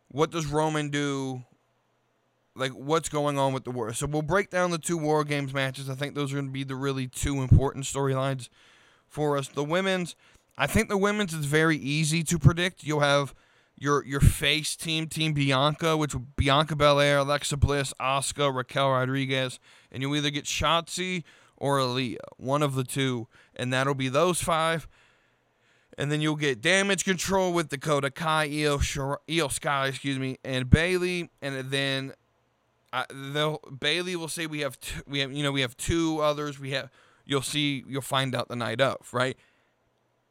what 0.09 0.29
does 0.29 0.45
Roman 0.45 0.89
do? 0.89 1.43
Like 2.53 2.73
what's 2.73 3.07
going 3.07 3.37
on 3.37 3.53
with 3.53 3.63
the 3.63 3.71
war? 3.71 3.93
So 3.93 4.07
we'll 4.07 4.23
break 4.23 4.49
down 4.49 4.71
the 4.71 4.77
two 4.77 4.97
war 4.97 5.23
games 5.23 5.53
matches. 5.53 5.89
I 5.89 5.95
think 5.95 6.15
those 6.15 6.33
are 6.33 6.35
going 6.35 6.47
to 6.47 6.51
be 6.51 6.65
the 6.65 6.75
really 6.75 7.07
two 7.07 7.41
important 7.41 7.85
storylines 7.85 8.49
for 9.11 9.37
us. 9.37 9.49
The 9.49 9.63
women's, 9.63 10.15
I 10.57 10.65
think 10.65 10.89
the 10.89 10.97
women's 10.97 11.33
is 11.33 11.45
very 11.45 11.77
easy 11.77 12.23
to 12.23 12.39
predict. 12.39 12.83
You'll 12.83 13.01
have 13.01 13.35
your 13.77 14.03
your 14.05 14.21
face 14.21 14.75
team, 14.75 15.07
Team 15.07 15.33
Bianca, 15.33 15.97
which 15.97 16.15
Bianca 16.35 16.75
Belair, 16.75 17.19
Alexa 17.19 17.57
Bliss, 17.57 17.93
Asuka, 17.99 18.53
Raquel 18.53 18.91
Rodriguez, 18.91 19.59
and 19.91 20.01
you'll 20.01 20.15
either 20.15 20.29
get 20.29 20.45
Shotzi 20.45 21.23
or 21.57 21.77
Aliyah, 21.77 22.17
one 22.37 22.63
of 22.63 22.75
the 22.75 22.83
two, 22.83 23.27
and 23.55 23.71
that'll 23.71 23.93
be 23.93 24.09
those 24.09 24.41
five. 24.41 24.87
And 25.97 26.11
then 26.11 26.21
you'll 26.21 26.37
get 26.37 26.61
damage 26.61 27.03
control 27.03 27.53
with 27.53 27.69
Dakota 27.69 28.09
Kai, 28.09 28.45
Io, 28.45 28.77
Shir- 28.77 29.19
Iyo 29.27 29.51
Sky, 29.51 29.87
excuse 29.87 30.17
me, 30.17 30.37
and 30.43 30.69
Bayley, 30.69 31.29
and 31.41 31.69
then 31.69 32.13
uh, 32.93 33.03
they'll 33.33 33.59
Bayley 33.79 34.15
will 34.15 34.27
say 34.27 34.45
we 34.47 34.59
have 34.61 34.79
two, 34.79 35.01
we 35.07 35.19
have 35.19 35.31
you 35.31 35.43
know 35.43 35.51
we 35.51 35.61
have 35.61 35.75
two 35.75 36.19
others. 36.21 36.59
We 36.59 36.71
have 36.71 36.89
you'll 37.31 37.41
see 37.41 37.83
you'll 37.87 38.01
find 38.01 38.35
out 38.35 38.49
the 38.49 38.55
night 38.55 38.81
of 38.81 39.13
right. 39.13 39.37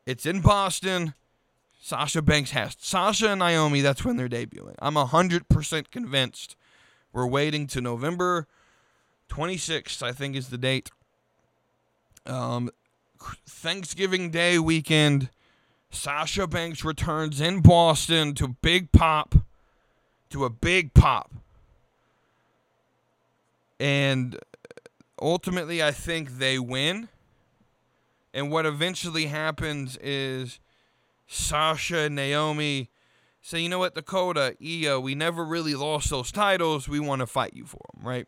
It's 0.07 0.27
in 0.27 0.41
Boston. 0.41 1.15
Sasha 1.81 2.21
Banks 2.21 2.51
has 2.51 2.77
Sasha 2.79 3.31
and 3.31 3.39
Naomi. 3.39 3.81
That's 3.81 4.05
when 4.05 4.17
they're 4.17 4.29
debuting. 4.29 4.75
I'm 4.81 4.97
hundred 4.97 5.49
percent 5.49 5.91
convinced. 5.91 6.57
We're 7.13 7.27
waiting 7.27 7.67
to 7.69 7.81
November 7.81 8.47
26th. 9.31 10.03
I 10.03 10.13
think 10.13 10.37
is 10.37 10.49
the 10.51 10.59
date. 10.59 10.91
Um, 12.27 12.71
Thanksgiving 13.47 14.31
Day 14.31 14.59
weekend, 14.59 15.31
Sasha 15.91 16.47
Banks 16.47 16.85
returns 16.85 17.41
in 17.41 17.61
Boston 17.61 18.35
to 18.35 18.49
Big 18.49 18.93
Pop, 18.93 19.35
to 20.31 20.45
a 20.45 20.51
big 20.51 20.95
pop. 20.95 21.33
And 23.79 24.39
ultimately, 25.21 25.83
I 25.83 25.91
think 25.93 26.39
they 26.39 26.59
win. 26.59 27.09
And 28.33 28.51
what 28.51 28.67
eventually 28.67 29.27
happens 29.27 29.97
is 29.99 30.61
Sasha 31.27 31.99
and 32.01 32.15
Naomi 32.15 32.91
say, 33.43 33.61
you 33.61 33.69
know 33.69 33.79
what, 33.79 33.95
Dakota, 33.95 34.57
Io, 34.63 35.01
we 35.01 35.15
never 35.15 35.45
really 35.45 35.75
lost 35.75 36.11
those 36.11 36.31
titles. 36.31 36.89
We 36.89 37.01
want 37.01 37.21
to 37.21 37.27
fight 37.27 37.55
you 37.55 37.65
for 37.65 37.81
them, 37.95 38.07
right? 38.07 38.27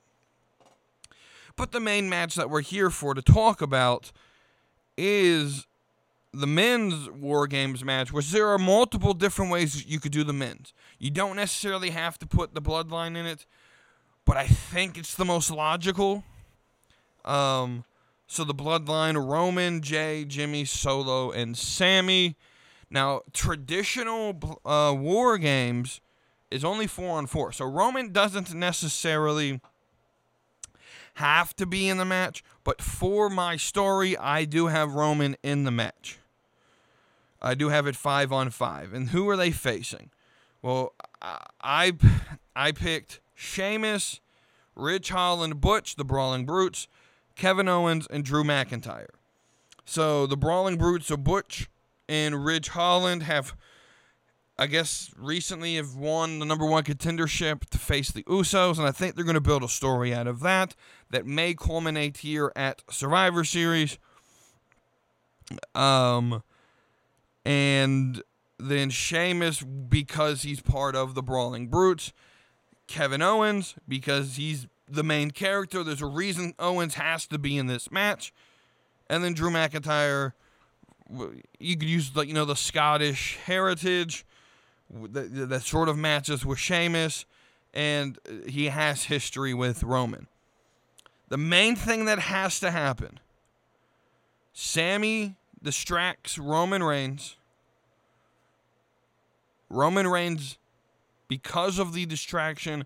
But 1.57 1.73
the 1.73 1.81
main 1.81 2.09
match 2.09 2.35
that 2.35 2.49
we're 2.49 2.63
here 2.63 2.91
for 2.91 3.15
to 3.15 3.23
talk 3.23 3.61
about 3.61 4.11
is 4.97 5.67
the 6.33 6.47
men's 6.47 7.11
War 7.11 7.47
Games 7.47 7.85
match, 7.85 8.13
which 8.13 8.31
there 8.31 8.49
are 8.49 8.59
multiple 8.59 9.13
different 9.13 9.51
ways 9.51 9.85
you 9.87 10.01
could 10.01 10.13
do 10.13 10.25
the 10.25 10.33
men's. 10.33 10.73
You 10.99 11.11
don't 11.11 11.37
necessarily 11.37 11.91
have 11.91 12.19
to 12.21 12.27
put 12.27 12.55
the 12.55 12.63
bloodline 12.63 13.17
in 13.17 13.27
it, 13.27 13.45
but 14.25 14.37
I 14.37 14.47
think 14.47 14.97
it's 14.97 15.15
the 15.15 15.27
most 15.27 15.51
logical. 15.51 16.25
Um, 17.25 17.85
so 18.27 18.45
the 18.45 18.55
bloodline 18.55 19.23
Roman, 19.29 19.81
Jey, 19.83 20.25
Jimmy, 20.25 20.65
Solo, 20.65 21.31
and 21.31 21.57
Sami. 21.57 22.37
Now, 22.91 23.23
traditional 23.33 24.59
uh, 24.65 24.95
War 24.97 25.39
Games 25.39 26.01
is 26.51 26.65
only 26.65 26.87
four 26.87 27.19
on 27.19 27.27
four. 27.27 27.53
So 27.53 27.65
Roman 27.65 28.13
doesn't 28.13 28.55
necessarily 28.55 29.61
have 31.15 31.55
to 31.57 31.67
be 31.67 31.89
in 31.89 31.99
the 31.99 32.05
match, 32.05 32.43
but 32.65 32.81
for 32.81 33.29
my 33.29 33.57
story, 33.57 34.17
I 34.17 34.45
do 34.45 34.69
have 34.69 34.95
Roman 34.95 35.37
in 35.43 35.65
the 35.65 35.71
match. 35.71 36.19
I 37.41 37.55
do 37.55 37.69
have 37.69 37.87
it 37.87 37.97
five 37.97 38.33
on 38.33 38.51
five. 38.51 38.95
And 38.95 39.11
who 39.11 39.29
are 39.29 39.37
they 39.37 39.51
facing? 39.51 40.11
Well, 40.63 40.95
I 41.61 41.93
I 42.55 42.73
picked 42.73 43.21
Sheamus, 43.35 44.21
Ridge 44.77 45.11
Holland, 45.11 45.61
Butch, 45.61 45.97
the 45.97 46.05
Brawling 46.05 46.47
Brutes, 46.47 46.87
Kevin 47.37 47.69
Owens, 47.69 48.07
and 48.11 48.25
Drew 48.25 48.45
McIntyre. 48.45 49.11
So 49.85 50.27
the 50.27 50.37
Brawling 50.37 50.77
Brutes 50.77 51.11
of 51.11 51.25
Butch 51.25 51.69
and 52.09 52.45
Ridge 52.45 52.69
Holland 52.69 53.23
have 53.25 53.55
I 54.59 54.67
guess 54.67 55.11
recently 55.17 55.77
have 55.77 55.97
won 55.97 56.39
the 56.39 56.45
number 56.45 56.67
one 56.67 56.85
contendership 56.85 57.69
to 57.71 57.79
face 57.79 58.11
the 58.11 58.23
Usos, 58.25 58.79
and 58.79 58.87
I 58.87 58.93
think 58.93 59.17
they're 59.17 59.25
going 59.25 59.35
to 59.35 59.41
build 59.41 59.65
a 59.65 59.69
story 59.69 60.15
out 60.15 60.27
of 60.27 60.41
that 60.41 60.77
that 61.11 61.27
may 61.27 61.55
culminate 61.55 62.19
here 62.19 62.53
at 62.55 62.83
Survivor 62.91 63.45
Series. 63.45 63.99
Um, 65.75 66.43
and 67.45 68.23
then 68.59 68.91
Sheamus 68.91 69.63
because 69.63 70.43
he's 70.43 70.61
part 70.61 70.95
of 70.95 71.15
the 71.15 71.23
Brawling 71.23 71.69
Brutes, 71.69 72.13
Kevin 72.87 73.23
Owens 73.23 73.75
because 73.89 74.37
he's 74.37 74.67
the 74.89 75.03
main 75.03 75.31
character. 75.31 75.83
There's 75.83 76.03
a 76.03 76.07
reason 76.07 76.55
Owens 76.59 76.95
has 76.95 77.27
to 77.29 77.39
be 77.39 77.57
in 77.57 77.67
this 77.67 77.91
match, 77.91 78.33
and 79.09 79.23
then 79.23 79.35
Drew 79.35 79.51
McIntyre. 79.51 80.33
You 81.59 81.77
could 81.77 81.89
use 81.89 82.11
the 82.11 82.27
you 82.27 82.35
know 82.35 82.45
the 82.45 82.57
Scottish 82.57 83.39
heritage 83.45 84.25
that, 85.11 85.49
that 85.49 85.63
sort 85.63 85.89
of 85.89 85.97
matches 85.97 86.45
with 86.45 86.59
Sheamus, 86.59 87.27
and 87.75 88.19
he 88.47 88.67
has 88.67 89.05
history 89.05 89.55
with 89.55 89.83
Roman. 89.83 90.27
The 91.29 91.39
main 91.39 91.77
thing 91.77 92.05
that 92.07 92.19
has 92.19 92.61
to 92.61 92.71
happen 92.71 93.19
Sami 94.53 95.37
distracts 95.63 96.39
Roman 96.39 96.83
Reigns. 96.83 97.37
Roman 99.71 100.07
Reigns, 100.07 100.59
because 101.29 101.79
of 101.79 101.95
the 101.95 102.05
distraction, 102.05 102.85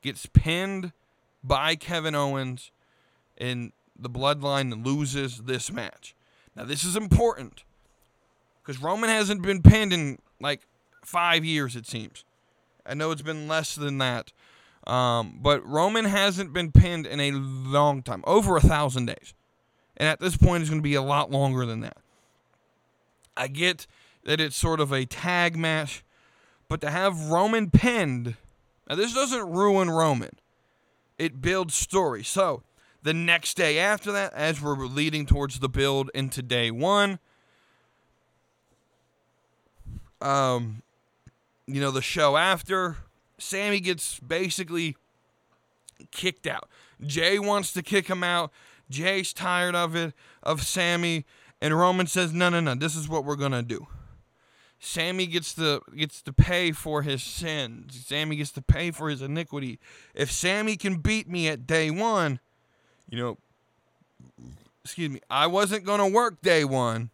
gets 0.00 0.24
pinned 0.24 0.92
by 1.42 1.76
Kevin 1.76 2.14
Owens, 2.14 2.70
and 3.38 3.72
the 3.98 4.10
bloodline 4.10 4.84
loses 4.84 5.42
this 5.42 5.72
match. 5.72 6.14
Now, 6.56 6.64
this 6.64 6.84
is 6.84 6.96
important 6.96 7.64
because 8.62 8.82
Roman 8.82 9.10
hasn't 9.10 9.42
been 9.42 9.62
pinned 9.62 9.92
in 9.92 10.18
like 10.40 10.62
five 11.04 11.44
years, 11.44 11.76
it 11.76 11.86
seems. 11.86 12.24
I 12.84 12.94
know 12.94 13.10
it's 13.10 13.22
been 13.22 13.48
less 13.48 13.74
than 13.74 13.98
that. 13.98 14.32
Um, 14.86 15.38
but 15.40 15.64
Roman 15.66 16.06
hasn't 16.06 16.52
been 16.52 16.72
pinned 16.72 17.06
in 17.06 17.20
a 17.20 17.30
long 17.30 18.02
time, 18.02 18.24
over 18.26 18.56
a 18.56 18.60
thousand 18.60 19.06
days. 19.06 19.32
And 19.96 20.08
at 20.08 20.20
this 20.20 20.36
point, 20.36 20.62
it's 20.62 20.70
going 20.70 20.82
to 20.82 20.88
be 20.88 20.94
a 20.94 21.02
lot 21.02 21.30
longer 21.30 21.64
than 21.64 21.80
that. 21.80 21.98
I 23.36 23.46
get 23.46 23.86
that 24.24 24.40
it's 24.40 24.56
sort 24.56 24.80
of 24.80 24.92
a 24.92 25.04
tag 25.04 25.56
match, 25.56 26.02
but 26.68 26.80
to 26.80 26.90
have 26.90 27.30
Roman 27.30 27.70
pinned, 27.70 28.36
now 28.88 28.96
this 28.96 29.14
doesn't 29.14 29.50
ruin 29.50 29.90
Roman, 29.90 30.36
it 31.22 31.40
builds 31.40 31.72
story. 31.72 32.24
So 32.24 32.64
the 33.04 33.14
next 33.14 33.56
day 33.56 33.78
after 33.78 34.10
that, 34.10 34.34
as 34.34 34.60
we're 34.60 34.74
leading 34.74 35.24
towards 35.24 35.60
the 35.60 35.68
build 35.68 36.10
into 36.14 36.42
day 36.42 36.72
one, 36.72 37.20
um, 40.20 40.82
you 41.68 41.80
know, 41.80 41.92
the 41.92 42.02
show 42.02 42.36
after, 42.36 42.96
Sami 43.38 43.78
gets 43.78 44.18
basically 44.18 44.96
kicked 46.10 46.48
out. 46.48 46.68
Jey 47.00 47.38
wants 47.38 47.72
to 47.74 47.82
kick 47.82 48.08
him 48.08 48.24
out. 48.24 48.50
Jey's 48.90 49.32
tired 49.32 49.76
of 49.76 49.94
it, 49.94 50.14
of 50.42 50.62
Sami, 50.62 51.24
and 51.60 51.78
Roman 51.78 52.08
says, 52.08 52.32
"No, 52.32 52.48
no, 52.48 52.58
no. 52.58 52.74
This 52.74 52.96
is 52.96 53.08
what 53.08 53.24
we're 53.24 53.36
gonna 53.36 53.62
do." 53.62 53.86
Sami 54.84 55.26
gets 55.26 55.54
to 55.54 55.80
gets 55.96 56.20
to 56.22 56.32
pay 56.32 56.72
for 56.72 57.02
his 57.02 57.22
sins. 57.22 58.04
Sami 58.04 58.34
gets 58.34 58.50
to 58.50 58.60
pay 58.60 58.90
for 58.90 59.08
his 59.08 59.22
iniquity. 59.22 59.78
If 60.12 60.32
Sami 60.32 60.76
can 60.76 60.96
beat 60.96 61.28
me 61.28 61.46
at 61.46 61.68
day 61.68 61.88
one, 61.88 62.40
you 63.08 63.16
know, 63.16 63.38
excuse 64.84 65.08
me, 65.08 65.20
I 65.30 65.46
wasn't 65.46 65.84
gonna 65.84 66.08
work 66.08 66.42
day 66.42 66.64
one. 66.64 67.10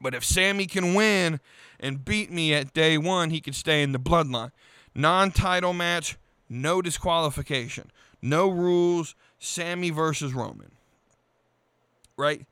But 0.00 0.14
if 0.14 0.24
Sami 0.24 0.64
can 0.64 0.94
win 0.94 1.40
and 1.78 2.02
beat 2.02 2.32
me 2.32 2.54
at 2.54 2.72
day 2.72 2.96
one, 2.96 3.28
he 3.28 3.42
could 3.42 3.54
stay 3.54 3.82
in 3.82 3.92
the 3.92 4.00
bloodline. 4.00 4.50
Non 4.94 5.32
title 5.32 5.74
match, 5.74 6.16
no 6.48 6.80
disqualification, 6.80 7.90
no 8.22 8.48
rules. 8.48 9.14
Sami 9.38 9.90
versus 9.90 10.32
Roman. 10.32 10.70
Right? 12.16 12.46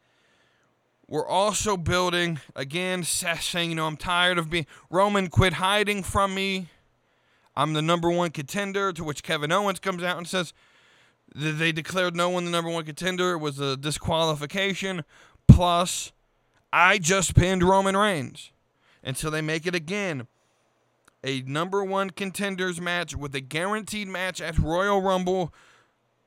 We're 1.09 1.27
also 1.27 1.77
building 1.77 2.41
again. 2.57 3.05
Seth 3.05 3.43
saying, 3.43 3.71
you 3.71 3.77
know, 3.77 3.87
I'm 3.87 3.97
tired 3.97 4.39
of 4.39 4.51
being 4.51 4.67
Roman. 4.91 5.29
Quit 5.29 5.55
hiding 5.55 6.03
from 6.03 6.35
me. 6.35 6.69
I'm 7.57 7.73
the 7.73 7.83
number 7.83 8.11
one 8.11 8.31
contender. 8.31 8.93
To 8.93 9.05
which 9.05 9.23
Kevin 9.23 9.53
Owens 9.53 9.81
comes 9.81 10.03
out 10.03 10.17
and 10.17 10.27
says 10.27 10.53
they 11.35 11.73
declared 11.73 12.17
no 12.17 12.31
one 12.31 12.45
the 12.45 12.51
number 12.51 12.71
one 12.71 12.85
contender. 12.85 13.33
It 13.33 13.39
was 13.39 13.61
a 13.61 13.77
disqualification. 13.77 15.05
Plus, 15.47 16.13
I 16.73 16.99
just 16.99 17.35
pinned 17.35 17.63
Roman 17.63 17.97
Reigns. 17.97 18.51
And 19.03 19.17
so 19.17 19.29
they 19.29 19.43
make 19.43 19.67
it 19.67 19.75
again 19.75 20.27
a 21.23 21.43
number 21.43 21.83
one 21.83 22.11
contenders 22.11 22.81
match 22.81 23.17
with 23.17 23.35
a 23.35 23.41
guaranteed 23.41 24.09
match 24.09 24.41
at 24.41 24.59
Royal 24.59 25.01
Rumble 25.01 25.53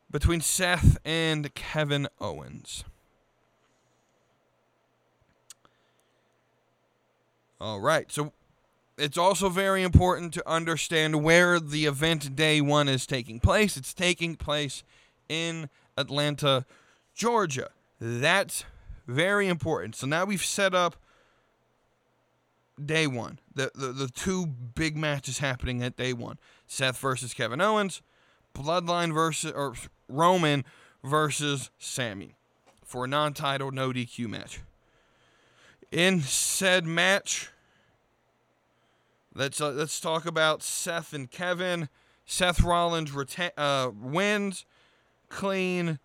between 0.09 0.41
Seth 0.41 0.97
and 1.05 1.53
Kevin 1.53 2.07
Owens. 2.19 2.83
All 7.59 7.79
right. 7.79 8.11
So 8.11 8.33
it's 8.97 9.17
also 9.17 9.49
very 9.49 9.83
important 9.83 10.33
to 10.35 10.49
understand 10.49 11.23
where 11.23 11.59
the 11.59 11.85
event 11.85 12.35
day 12.35 12.61
one 12.61 12.87
is 12.87 13.05
taking 13.05 13.39
place. 13.39 13.77
It's 13.77 13.93
taking 13.93 14.35
place 14.35 14.83
in 15.29 15.69
Atlanta, 15.97 16.65
Georgia. 17.15 17.69
That's 17.99 18.65
very 19.07 19.47
important. 19.47 19.95
So 19.95 20.07
now 20.07 20.25
we've 20.25 20.43
set 20.43 20.73
up 20.73 20.95
day 22.83 23.07
one. 23.07 23.39
The, 23.53 23.71
the, 23.73 23.87
the 23.87 24.07
two 24.07 24.45
big 24.45 24.95
matches 24.95 25.39
happening 25.39 25.81
at 25.81 25.95
day 25.95 26.13
one 26.13 26.37
Seth 26.67 26.99
versus 26.99 27.33
Kevin 27.33 27.61
Owens, 27.61 28.01
Bloodline 28.53 29.13
versus, 29.13 29.51
or 29.51 29.73
Roman 30.07 30.65
versus 31.03 31.69
Sami 31.79 32.35
for 32.83 33.05
a 33.05 33.07
non 33.07 33.33
title, 33.33 33.71
no 33.71 33.91
DQ 33.91 34.27
match. 34.27 34.61
In 35.91 36.21
said 36.21 36.85
match, 36.85 37.49
let's 39.33 39.61
uh, 39.61 39.69
let's 39.69 40.01
talk 40.01 40.25
about 40.25 40.61
Seth 40.61 41.13
and 41.13 41.31
Kevin. 41.31 41.87
Seth 42.25 42.61
Rollins 42.61 43.11
reta- 43.11 43.51
uh, 43.57 43.91
wins 43.95 44.65
clean, 45.29 45.99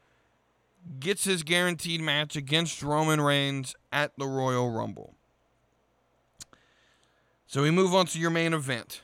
gets 1.01 1.25
his 1.25 1.43
guaranteed 1.43 2.01
match 2.01 2.37
against 2.37 2.83
Roman 2.83 3.21
Reigns 3.21 3.75
at 3.93 4.13
the 4.17 4.27
Royal 4.27 4.71
Rumble. 4.71 5.15
So 7.47 7.63
we 7.63 7.71
move 7.71 7.95
on 7.95 8.07
to 8.07 8.19
your 8.19 8.31
main 8.31 8.55
event, 8.55 9.03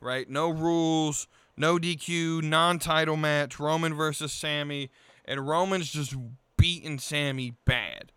right? 0.00 0.28
No 0.28 0.48
rules, 0.48 1.28
no 1.56 1.78
DQ, 1.78 2.42
non-title 2.42 3.16
match, 3.16 3.60
Roman 3.60 3.92
versus 3.92 4.32
Sami, 4.32 4.88
and 5.24 5.46
Roman's 5.46 5.90
just 5.90 6.14
beating 6.56 6.98
Sami 6.98 7.54
bad. 7.64 8.12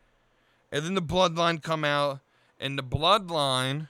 And 0.72 0.86
then 0.86 0.94
the 0.96 1.02
bloodline 1.02 1.62
come 1.62 1.84
out, 1.84 2.20
and 2.60 2.78
the 2.78 2.84
bloodline 2.84 3.88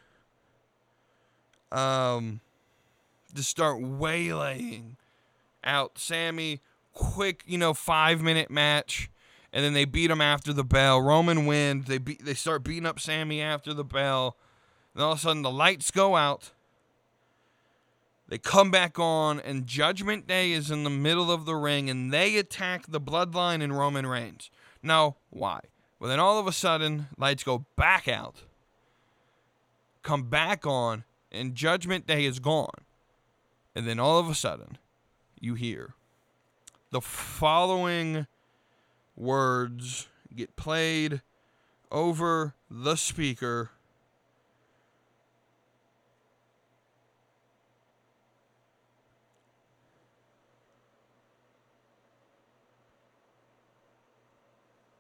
um 1.72 2.42
just 3.34 3.50
start 3.50 3.82
waylaying 3.82 4.98
out 5.64 5.98
Sami. 5.98 6.62
Quick, 6.94 7.44
you 7.46 7.58
know, 7.58 7.74
five 7.74 8.22
minute 8.22 8.50
match, 8.50 9.10
and 9.52 9.66
then 9.66 9.74
they 9.74 9.84
beat 9.84 10.10
him 10.10 10.22
after 10.22 10.54
the 10.54 10.64
bell. 10.64 11.02
Roman 11.02 11.46
wins. 11.46 11.88
They 11.88 11.98
beat. 11.98 12.24
They 12.24 12.34
start 12.34 12.64
beating 12.64 12.86
up 12.86 13.00
Sami 13.00 13.42
after 13.42 13.74
the 13.74 13.84
bell. 13.84 14.38
Then 14.94 15.04
all 15.04 15.12
of 15.12 15.18
a 15.18 15.22
sudden 15.22 15.42
the 15.42 15.52
lights 15.52 15.92
go 15.92 16.16
out. 16.16 16.52
They 18.28 18.38
come 18.38 18.72
back 18.72 18.98
on, 18.98 19.40
and 19.40 19.68
Judgment 19.68 20.26
Day 20.26 20.52
is 20.52 20.72
in 20.72 20.84
the 20.84 20.90
middle 20.90 21.30
of 21.30 21.46
the 21.46 21.56
ring, 21.56 21.90
and 21.90 22.12
they 22.12 22.38
attack 22.38 22.86
the 22.88 23.02
Bloodline 23.02 23.62
and 23.62 23.78
Roman 23.78 24.08
Reigns. 24.08 24.50
Now, 24.82 25.18
why? 25.30 25.60
Well, 26.06 26.12
then 26.12 26.20
all 26.20 26.38
of 26.38 26.46
a 26.46 26.52
sudden, 26.52 27.08
lights 27.18 27.44
go 27.44 27.66
back 27.76 28.08
out, 28.08 28.44
come 30.04 30.30
back 30.30 30.64
on, 30.64 31.04
and 31.32 31.56
Judgment 31.56 32.06
Day 32.06 32.26
is 32.26 32.38
gone. 32.38 32.86
And 33.74 33.88
then 33.88 34.00
all 34.00 34.20
of 34.20 34.30
a 34.30 34.36
sudden, 34.36 34.78
you 35.40 35.56
hear 35.56 35.96
the 36.92 37.02
following 37.02 38.28
words 39.18 40.08
get 40.36 40.56
played 40.56 41.24
over 41.92 42.54
the 42.70 42.98
speaker. 42.98 43.72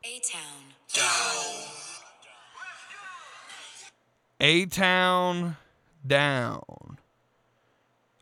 A 0.03 0.19
Town. 0.19 0.64
A 4.39 4.65
Town 4.67 5.57
down. 6.05 6.99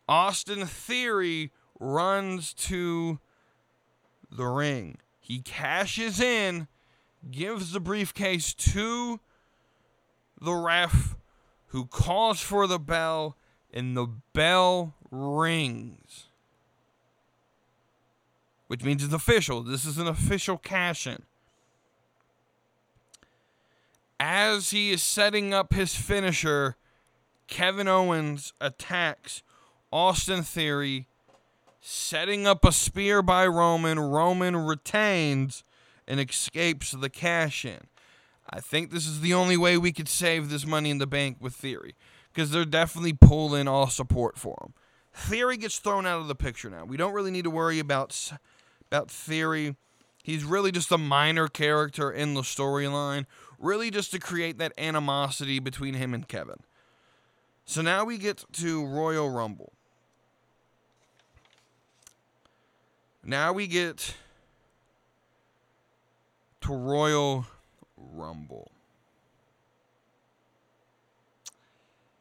Austin 0.07 0.65
Theory 0.65 1.51
runs 1.79 2.53
to 2.53 3.19
the 4.31 4.45
ring. 4.45 4.97
He 5.19 5.39
cashes 5.39 6.19
in, 6.19 6.67
gives 7.29 7.71
the 7.71 7.79
briefcase 7.79 8.53
to 8.53 9.19
the 10.39 10.53
ref, 10.53 11.15
who 11.67 11.86
calls 11.86 12.41
for 12.41 12.67
the 12.67 12.79
bell, 12.79 13.38
and 13.73 13.97
the 13.97 14.07
bell 14.33 14.93
rings. 15.09 16.27
Which 18.67 18.83
means 18.83 19.03
it's 19.03 19.13
official. 19.13 19.62
This 19.63 19.86
is 19.86 19.97
an 19.97 20.07
official 20.07 20.57
cash 20.57 21.07
in. 21.07 21.23
As 24.25 24.69
he 24.71 24.91
is 24.91 25.03
setting 25.03 25.53
up 25.53 25.73
his 25.73 25.95
finisher, 25.95 26.77
Kevin 27.47 27.89
Owens 27.89 28.53
attacks 28.62 29.43
Austin 29.91 30.43
Theory, 30.43 31.07
setting 31.81 32.47
up 32.47 32.63
a 32.63 32.71
spear 32.71 33.21
by 33.21 33.45
Roman. 33.45 33.99
Roman 33.99 34.55
retains 34.55 35.65
and 36.07 36.21
escapes 36.21 36.91
the 36.91 37.09
cash 37.09 37.65
in. 37.65 37.81
I 38.49 38.62
think 38.62 38.91
this 38.91 39.05
is 39.05 39.19
the 39.19 39.33
only 39.33 39.57
way 39.57 39.77
we 39.77 39.91
could 39.91 40.07
save 40.07 40.49
this 40.49 40.65
money 40.65 40.89
in 40.89 40.99
the 40.99 41.05
bank 41.05 41.36
with 41.41 41.53
Theory 41.53 41.93
because 42.33 42.49
they're 42.49 42.63
definitely 42.63 43.12
pulling 43.12 43.67
all 43.67 43.88
support 43.88 44.38
for 44.38 44.55
him. 44.63 44.73
Theory 45.13 45.57
gets 45.57 45.79
thrown 45.79 46.05
out 46.05 46.21
of 46.21 46.29
the 46.29 46.36
picture 46.36 46.69
now. 46.69 46.86
We 46.86 46.95
don't 46.95 47.12
really 47.12 47.31
need 47.31 47.43
to 47.43 47.51
worry 47.51 47.79
about 47.79 48.31
about 48.89 49.12
Theory. 49.12 49.75
He's 50.23 50.45
really 50.45 50.71
just 50.71 50.93
a 50.93 50.97
minor 50.97 51.49
character 51.49 52.09
in 52.09 52.33
the 52.33 52.43
storyline, 52.43 53.25
really 53.63 53.89
just 53.89 54.12
to 54.12 54.19
create 54.19 54.58
that 54.58 54.73
animosity 54.78 55.60
between 55.60 55.93
him 55.93 56.13
and 56.13 56.28
Kevin. 56.28 56.60
So 57.65 57.82
now 57.82 58.04
we 58.04 58.17
get 58.17 58.43
to 58.54 58.86
Royal 58.86 59.30
Rumble. 59.30 59.71
Now 63.23 63.54
we 63.54 63.67
get 63.67 64.15
to 66.62 66.73
Royal 66.73 67.45
Rumble. 67.97 68.69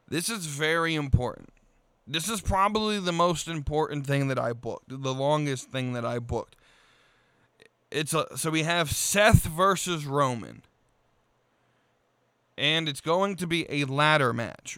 This 0.07 0.29
is 0.29 0.45
very 0.45 0.95
important. 0.95 1.49
This 2.07 2.29
is 2.29 2.41
probably 2.41 2.99
the 2.99 3.11
most 3.11 3.47
important 3.47 4.05
thing 4.05 4.27
that 4.27 4.37
I 4.39 4.53
booked, 4.53 4.89
the 4.89 5.13
longest 5.13 5.71
thing 5.71 5.93
that 5.93 6.05
I 6.05 6.19
booked. 6.19 6.55
It's 7.91 8.13
a 8.13 8.37
so 8.37 8.49
we 8.49 8.63
have 8.63 8.91
Seth 8.91 9.43
versus 9.43 10.05
Roman. 10.05 10.63
And 12.57 12.87
it's 12.87 13.01
going 13.01 13.35
to 13.37 13.47
be 13.47 13.65
a 13.69 13.85
ladder 13.85 14.33
match. 14.33 14.77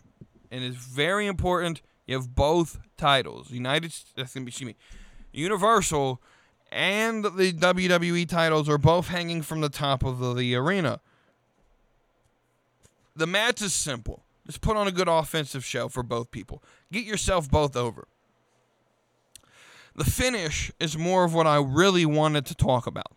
And 0.52 0.64
it's 0.64 0.78
very 0.78 1.28
important 1.28 1.82
you 2.08 2.16
have 2.16 2.36
both 2.36 2.80
titles. 2.98 3.52
United 3.52 3.92
that's 4.16 4.34
going 4.34 4.44
to 4.44 4.46
be 4.46 4.50
excuse 4.50 4.68
me. 4.68 4.76
Universal 5.34 6.22
and 6.72 7.24
the 7.24 7.54
WWE 7.54 8.28
titles 8.28 8.70
are 8.70 8.78
both 8.78 9.08
hanging 9.08 9.42
from 9.42 9.62
the 9.62 9.70
top 9.70 10.04
of 10.04 10.20
the, 10.20 10.34
the 10.34 10.56
arena. 10.56 11.00
The 13.16 13.28
match 13.28 13.62
is 13.62 13.74
simple. 13.74 14.24
Just 14.46 14.62
put 14.62 14.78
on 14.78 14.88
a 14.88 14.92
good 14.92 15.08
offensive 15.08 15.66
show 15.66 15.88
for 15.88 16.04
both 16.04 16.32
people. 16.32 16.62
Get 16.92 17.06
yourself 17.06 17.50
both 17.50 17.76
over. 17.76 18.08
The 19.96 20.04
finish 20.04 20.72
is 20.80 20.98
more 20.98 21.24
of 21.24 21.34
what 21.34 21.48
I 21.48 21.58
really 21.58 22.06
wanted 22.06 22.46
to 22.48 22.56
talk 22.56 22.86
about. 22.86 23.14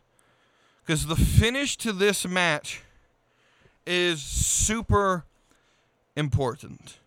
Because 0.80 1.06
the 1.06 1.16
finish 1.16 1.76
to 1.78 1.92
this 1.92 2.26
match 2.26 2.82
is 3.88 4.22
super 4.22 5.24
important. 6.14 6.98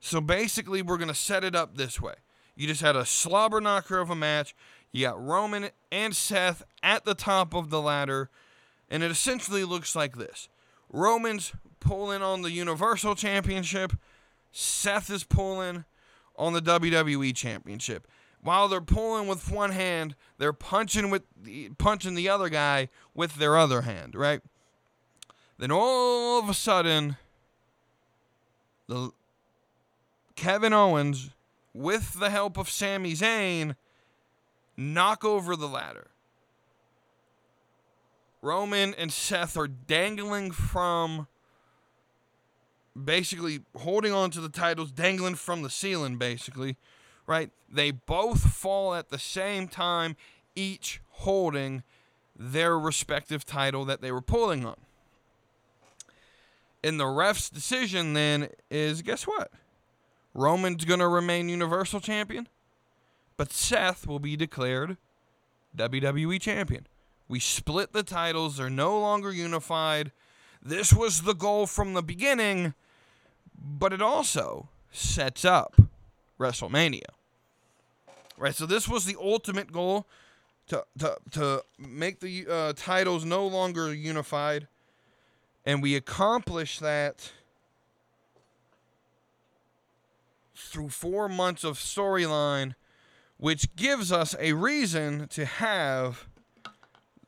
So 0.00 0.22
basically, 0.22 0.80
we're 0.80 0.96
going 0.96 1.08
to 1.08 1.14
set 1.14 1.44
it 1.44 1.54
up 1.54 1.76
this 1.76 2.00
way. 2.00 2.14
You 2.56 2.66
just 2.66 2.80
had 2.80 2.96
a 2.96 3.04
slobber 3.04 3.60
knocker 3.60 3.98
of 3.98 4.08
a 4.08 4.16
match. 4.16 4.56
You 4.90 5.06
got 5.06 5.22
Roman 5.22 5.68
and 5.92 6.16
Seth 6.16 6.62
at 6.82 7.04
the 7.04 7.14
top 7.14 7.54
of 7.54 7.68
the 7.68 7.82
ladder. 7.82 8.30
And 8.88 9.02
it 9.02 9.10
essentially 9.10 9.64
looks 9.64 9.94
like 9.94 10.16
this 10.16 10.48
Roman's 10.90 11.52
pulling 11.78 12.22
on 12.22 12.40
the 12.40 12.50
Universal 12.50 13.16
Championship, 13.16 13.92
Seth 14.50 15.10
is 15.10 15.24
pulling 15.24 15.84
on 16.36 16.54
the 16.54 16.62
WWE 16.62 17.34
Championship. 17.34 18.08
While 18.42 18.68
they're 18.68 18.80
pulling 18.80 19.26
with 19.26 19.50
one 19.50 19.72
hand, 19.72 20.14
they're 20.38 20.52
punching 20.52 21.10
with 21.10 21.22
the, 21.40 21.70
punching 21.78 22.14
the 22.14 22.28
other 22.28 22.48
guy 22.48 22.88
with 23.14 23.36
their 23.36 23.56
other 23.56 23.82
hand, 23.82 24.14
right? 24.14 24.40
Then 25.58 25.70
all 25.72 26.38
of 26.38 26.48
a 26.48 26.54
sudden, 26.54 27.16
the 28.86 29.10
Kevin 30.36 30.72
Owens, 30.72 31.30
with 31.74 32.18
the 32.18 32.30
help 32.30 32.56
of 32.56 32.70
Sami 32.70 33.14
Zayn, 33.14 33.74
knock 34.76 35.24
over 35.24 35.56
the 35.56 35.68
ladder. 35.68 36.08
Roman 38.40 38.94
and 38.94 39.12
Seth 39.12 39.56
are 39.56 39.66
dangling 39.66 40.52
from 40.52 41.26
basically 43.04 43.60
holding 43.76 44.12
on 44.12 44.30
to 44.30 44.40
the 44.40 44.48
titles, 44.48 44.92
dangling 44.92 45.34
from 45.34 45.62
the 45.62 45.70
ceiling, 45.70 46.16
basically, 46.18 46.76
right? 47.28 47.50
They 47.70 47.92
both 47.92 48.40
fall 48.40 48.94
at 48.94 49.10
the 49.10 49.18
same 49.18 49.68
time, 49.68 50.16
each 50.56 51.00
holding 51.10 51.84
their 52.34 52.76
respective 52.76 53.44
title 53.44 53.84
that 53.84 54.00
they 54.00 54.10
were 54.10 54.22
pulling 54.22 54.64
on. 54.64 54.76
And 56.82 56.98
the 56.98 57.06
ref's 57.06 57.50
decision 57.50 58.14
then 58.14 58.48
is 58.70 59.02
guess 59.02 59.26
what? 59.26 59.52
Roman's 60.34 60.84
going 60.84 61.00
to 61.00 61.08
remain 61.08 61.48
Universal 61.48 62.00
Champion, 62.00 62.48
but 63.36 63.52
Seth 63.52 64.06
will 64.06 64.20
be 64.20 64.36
declared 64.36 64.96
WWE 65.76 66.40
Champion. 66.40 66.86
We 67.28 67.40
split 67.40 67.92
the 67.92 68.02
titles, 68.02 68.56
they're 68.56 68.70
no 68.70 68.98
longer 68.98 69.32
unified. 69.32 70.12
This 70.62 70.94
was 70.94 71.22
the 71.22 71.34
goal 71.34 71.66
from 71.66 71.92
the 71.92 72.02
beginning, 72.02 72.72
but 73.54 73.92
it 73.92 74.00
also 74.00 74.68
sets 74.90 75.44
up 75.44 75.76
WrestleMania. 76.38 77.17
Right, 78.38 78.54
so 78.54 78.66
this 78.66 78.88
was 78.88 79.04
the 79.04 79.16
ultimate 79.20 79.72
goal 79.72 80.06
to 80.68 80.84
to 80.98 81.16
to 81.32 81.62
make 81.78 82.20
the 82.20 82.46
uh, 82.48 82.72
titles 82.76 83.24
no 83.24 83.46
longer 83.46 83.92
unified, 83.92 84.68
and 85.66 85.82
we 85.82 85.96
accomplished 85.96 86.80
that 86.80 87.32
through 90.54 90.90
four 90.90 91.28
months 91.28 91.64
of 91.64 91.78
storyline, 91.78 92.74
which 93.38 93.74
gives 93.74 94.12
us 94.12 94.36
a 94.38 94.52
reason 94.52 95.26
to 95.28 95.44
have 95.44 96.28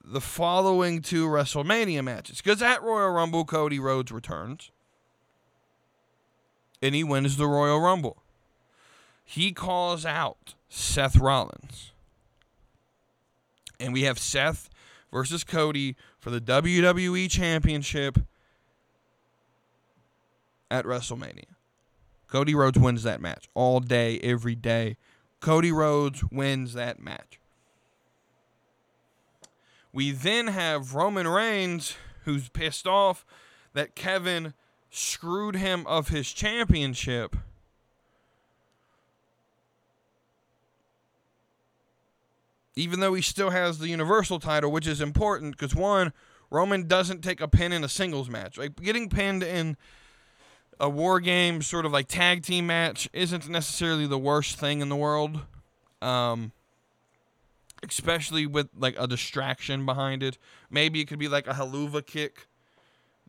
the 0.05 0.21
following 0.21 1.03
two 1.03 1.27
WrestleMania 1.27 2.05
matches. 2.05 2.41
Because 2.41 2.63
at 2.63 2.83
Royal 2.83 3.11
Rumble, 3.11 3.45
Cody 3.45 3.79
Rhodes 3.79 4.13
returns 4.13 4.71
and 6.83 6.95
he 6.95 7.05
wins 7.05 7.37
the 7.37 7.47
Royal 7.47 7.81
Rumble. 7.81 8.23
He 9.25 9.53
calls 9.53 10.05
out 10.05 10.55
Seth 10.71 11.17
Rollins. 11.17 11.93
And 13.79 13.93
we 13.93 14.03
have 14.03 14.19
Seth 14.19 14.71
versus 15.13 15.45
Cody 15.45 15.97
for 16.19 16.31
the 16.31 16.41
WWE 16.41 17.31
Championship 17.31 18.19
at 20.71 20.85
WrestleMania. 20.85 21.45
Cody 22.29 22.55
Rhodes 22.55 22.79
wins 22.79 23.03
that 23.03 23.21
match 23.21 23.49
all 23.55 23.81
day, 23.81 24.19
every 24.21 24.55
day. 24.55 24.97
Cody 25.41 25.73
Rhodes 25.73 26.23
wins 26.31 26.75
that 26.75 27.01
match. 27.03 27.41
We 29.93 30.13
then 30.13 30.47
have 30.47 30.95
Roman 30.95 31.27
Reigns, 31.27 31.97
who's 32.25 32.49
pissed 32.49 32.87
off 32.87 33.27
that 33.73 33.97
Kevin 33.97 34.55
screwed 34.91 35.57
him 35.57 35.85
of 35.89 36.09
his 36.09 36.31
championship. 36.31 37.35
Even 42.81 43.01
though 43.01 43.15
he 43.15 43.23
still 43.23 43.51
has 43.51 43.79
the 43.79 43.89
Universal 43.89 44.41
title, 44.41 44.73
which 44.73 44.87
is 44.87 45.01
important 45.01 45.57
because 45.57 45.75
one, 45.75 46.13
Roman 46.51 46.87
doesn't 46.87 47.23
take 47.23 47.41
a 47.41 47.49
pin 47.49 47.73
in 47.73 47.85
a 47.85 47.89
singles 47.89 48.29
match. 48.29 48.59
Like 48.59 48.77
getting 48.77 49.09
pinned 49.09 49.43
in 49.43 49.77
a 50.79 50.89
war 50.89 51.21
game, 51.21 51.63
sort 51.63 51.87
of 51.87 51.93
like 51.93 52.09
tag 52.09 52.43
team 52.43 52.67
match, 52.67 53.09
isn't 53.13 53.49
necessarily 53.49 54.07
the 54.07 54.19
worst 54.19 54.59
thing 54.59 54.81
in 54.81 54.89
the 54.89 54.97
world. 54.97 55.41
Um, 56.01 56.53
especially 57.87 58.47
with 58.47 58.69
like 58.77 58.95
a 58.99 59.07
distraction 59.07 59.87
behind 59.87 60.23
it. 60.23 60.39
Maybe 60.71 61.01
it 61.01 61.07
could 61.07 61.19
be 61.19 61.29
like 61.29 61.47
a 61.47 61.53
Helluva 61.53 62.05
kick 62.05 62.47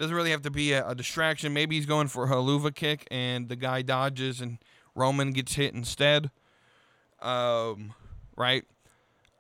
doesn't 0.02 0.16
really 0.16 0.32
have 0.32 0.42
to 0.42 0.50
be 0.50 0.74
a, 0.74 0.88
a, 0.88 0.96
distraction. 0.96 1.54
Maybe 1.54 1.76
he's 1.76 1.86
going 1.86 2.08
for 2.08 2.24
a 2.24 2.28
Helluva 2.28 2.74
kick 2.74 3.08
and 3.12 3.48
the 3.50 3.56
guy 3.56 3.84
dodges 3.84 4.42
and 4.42 4.58
Roman 4.96 5.30
gets 5.32 5.54
hit 5.54 5.76
instead. 5.76 6.32
Um, 7.22 7.94
right? 8.36 8.64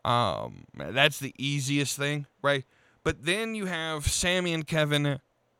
Um, 0.03 0.65
that's 0.73 1.19
the 1.19 1.33
easiest 1.37 1.97
thing, 1.97 2.25
right? 2.41 2.65
But 3.03 3.25
then 3.25 3.55
you 3.55 3.65
have 3.65 4.07
Sami 4.07 4.53
and 4.53 4.65
Kevin, 4.65 5.19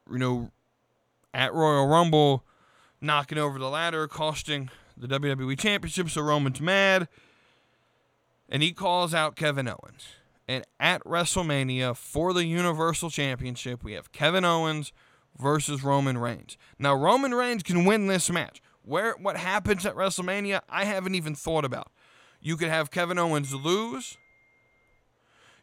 you 0.09 0.17
know, 0.17 0.51
at 1.33 1.53
Royal 1.53 1.87
Rumble 1.87 2.43
knocking 2.99 3.37
over 3.37 3.57
the 3.57 3.69
ladder, 3.69 4.07
costing 4.07 4.69
the 4.97 5.07
WWE 5.07 5.57
Championship. 5.57 6.09
So 6.09 6.21
Roman's 6.21 6.61
mad. 6.61 7.07
And 8.49 8.61
he 8.61 8.73
calls 8.73 9.13
out 9.13 9.35
Kevin 9.35 9.67
Owens. 9.67 10.07
And 10.47 10.65
at 10.79 11.03
WrestleMania 11.05 11.95
for 11.95 12.33
the 12.33 12.45
Universal 12.45 13.09
Championship, 13.11 13.83
we 13.83 13.93
have 13.93 14.11
Kevin 14.11 14.43
Owens 14.43 14.91
versus 15.37 15.83
Roman 15.83 16.17
Reigns. 16.17 16.57
Now, 16.77 16.93
Roman 16.93 17.33
Reigns 17.33 17.63
can 17.63 17.85
win 17.85 18.07
this 18.07 18.29
match. 18.29 18.61
Where 18.83 19.13
what 19.13 19.37
happens 19.37 19.85
at 19.85 19.95
WrestleMania, 19.95 20.61
I 20.67 20.85
haven't 20.85 21.15
even 21.15 21.35
thought 21.35 21.63
about. 21.63 21.91
You 22.41 22.57
could 22.57 22.69
have 22.69 22.91
Kevin 22.91 23.19
Owens 23.19 23.53
lose. 23.53 24.17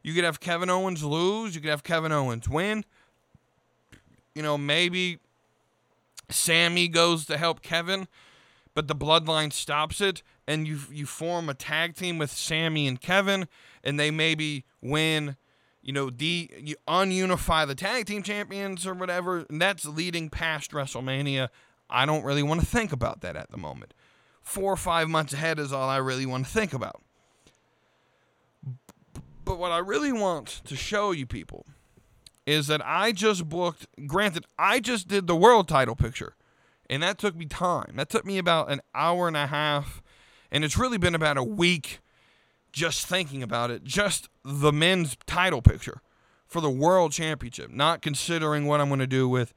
You 0.03 0.15
could 0.15 0.25
have 0.25 0.41
Kevin 0.41 0.71
Owens 0.71 1.03
lose. 1.03 1.55
You 1.55 1.61
could 1.61 1.71
have 1.71 1.83
Kevin 1.83 2.13
Owens 2.13 2.49
win. 2.49 2.85
You 4.35 4.43
know, 4.43 4.57
maybe 4.57 5.19
Sami 6.31 6.89
goes 6.89 7.27
to 7.27 7.37
help 7.37 7.63
Kevin, 7.63 8.07
but 8.75 8.87
the 8.89 8.95
bloodline 8.95 9.53
stops 9.53 10.01
it, 10.01 10.23
and 10.47 10.67
you 10.67 10.79
you 10.93 11.07
form 11.07 11.49
a 11.49 11.55
tag 11.55 11.97
team 11.97 12.19
with 12.19 12.31
Sami 12.31 12.87
and 12.87 13.01
Kevin, 13.01 13.49
and 13.83 13.99
they 13.99 14.11
maybe 14.11 14.65
win, 14.81 15.37
you 15.83 15.93
know, 15.93 16.11
de 16.11 16.49
you 16.61 16.77
ununify 16.87 17.67
the 17.67 17.75
tag 17.75 18.07
team 18.07 18.23
champions 18.23 18.87
or 18.87 18.95
whatever, 18.95 19.45
and 19.49 19.61
that's 19.61 19.85
leading 19.85 20.31
past 20.31 20.71
WrestleMania. 20.71 21.49
I 21.91 22.07
don't 22.07 22.25
really 22.25 22.43
want 22.43 22.61
to 22.61 22.67
think 22.67 22.93
about 22.93 23.23
that 23.23 23.37
at 23.37 23.51
the 23.51 23.57
moment. 23.57 23.95
Four 24.43 24.73
or 24.73 24.77
five 24.77 25.09
months 25.09 25.33
ahead 25.33 25.59
is 25.59 25.73
all 25.73 25.89
I 25.89 25.97
really 25.97 26.27
want 26.27 26.47
to 26.47 26.51
think 26.51 26.73
about. 26.73 27.03
But 29.49 29.59
what 29.59 29.73
I 29.73 29.79
really 29.79 30.13
want 30.13 30.61
to 30.67 30.77
show 30.77 31.11
you 31.11 31.25
people 31.25 31.65
is 32.47 32.67
that 32.67 32.83
I 32.85 33.13
just 33.13 33.49
booked, 33.49 33.87
granted, 34.07 34.45
I 34.59 34.79
just 34.79 35.09
did 35.09 35.27
the 35.27 35.35
world 35.35 35.69
title 35.69 35.97
picture, 35.97 36.35
and 36.91 37.03
that 37.03 37.17
took 37.17 37.35
me 37.35 37.47
time. 37.47 37.95
That 37.97 38.11
took 38.11 38.27
me 38.27 38.37
about 38.37 38.71
an 38.71 38.83
hour 38.95 39.27
and 39.27 39.39
a 39.39 39.47
half, 39.47 40.03
and 40.53 40.65
it's 40.65 40.77
really 40.77 40.99
been 40.99 41.15
about 41.15 41.39
a 41.39 41.43
week 41.43 42.01
just 42.73 43.07
thinking 43.07 43.43
about 43.43 43.71
it, 43.71 43.85
just 43.85 44.29
the 44.45 44.71
men's 44.71 45.17
title 45.25 45.63
picture 45.63 46.03
for 46.47 46.61
the 46.61 46.69
world 46.69 47.13
championship, 47.13 47.71
not 47.71 48.03
considering 48.03 48.67
what 48.67 48.83
I'm 48.83 48.89
going 48.89 49.01
to 49.01 49.07
do 49.07 49.31
with 49.31 49.55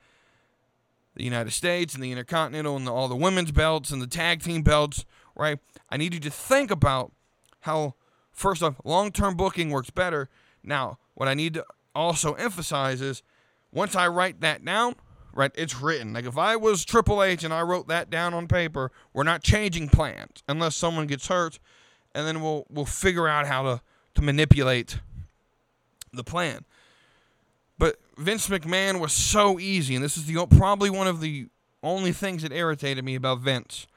the 1.18 1.26
United 1.26 1.52
States 1.52 1.94
and 1.94 2.02
the 2.02 2.12
Intercontinental 2.12 2.78
and 2.78 2.88
the, 2.88 2.94
all 2.94 3.10
the 3.10 3.16
women's 3.18 3.52
belts 3.52 3.92
and 3.92 4.02
the 4.02 4.08
tag 4.08 4.42
team 4.42 4.62
belts, 4.62 5.04
right? 5.36 5.60
I 5.90 5.98
need 5.98 6.14
you 6.14 6.22
to 6.22 6.32
think 6.32 6.72
about 6.72 7.12
how, 7.60 7.96
first 8.42 8.62
off, 8.64 8.76
long 8.84 9.12
term 9.12 9.36
booking 9.36 9.70
works 9.70 9.90
better. 9.90 10.30
Now, 10.64 11.00
what 11.14 11.28
I 11.28 11.34
need 11.34 11.54
to 11.56 11.66
also 11.96 12.34
emphasize 12.34 13.02
is 13.02 13.24
once 13.72 13.96
I 13.96 14.08
write 14.08 14.42
that 14.42 14.66
down, 14.66 14.96
right, 15.34 15.52
it's 15.56 15.80
written. 15.80 16.14
Like 16.14 16.26
if 16.26 16.38
I 16.38 16.56
was 16.56 16.84
Triple 16.84 17.24
H 17.24 17.44
and 17.44 17.54
I 17.54 17.62
wrote 17.62 17.88
that 17.88 18.10
down 18.10 18.34
on 18.34 18.48
paper, 18.48 18.92
we're 19.14 19.24
not 19.24 19.44
changing 19.44 19.90
plans 19.90 20.44
unless 20.48 20.76
someone 20.76 21.08
gets 21.08 21.28
hurt 21.28 21.60
and 22.14 22.28
then 22.28 22.42
we'll 22.42 22.66
we'll 22.70 22.86
figure 22.86 23.28
out 23.28 23.48
how 23.48 23.64
to 23.64 23.82
to 24.16 24.22
manipulate 24.22 25.00
the 26.14 26.24
plan. 26.24 26.66
But 27.78 27.98
Vince 28.18 28.48
McMahon 28.50 29.00
was 29.00 29.14
so 29.14 29.60
easy, 29.60 29.96
and 29.96 30.04
this 30.04 30.18
is 30.18 30.26
the 30.26 30.46
probably 30.48 30.90
one 30.90 31.08
of 31.08 31.22
the 31.22 31.48
only 31.82 32.12
things 32.12 32.44
that 32.44 32.52
irritated 32.52 33.04
me 33.04 33.16
about 33.16 33.40
Vince 33.40 33.88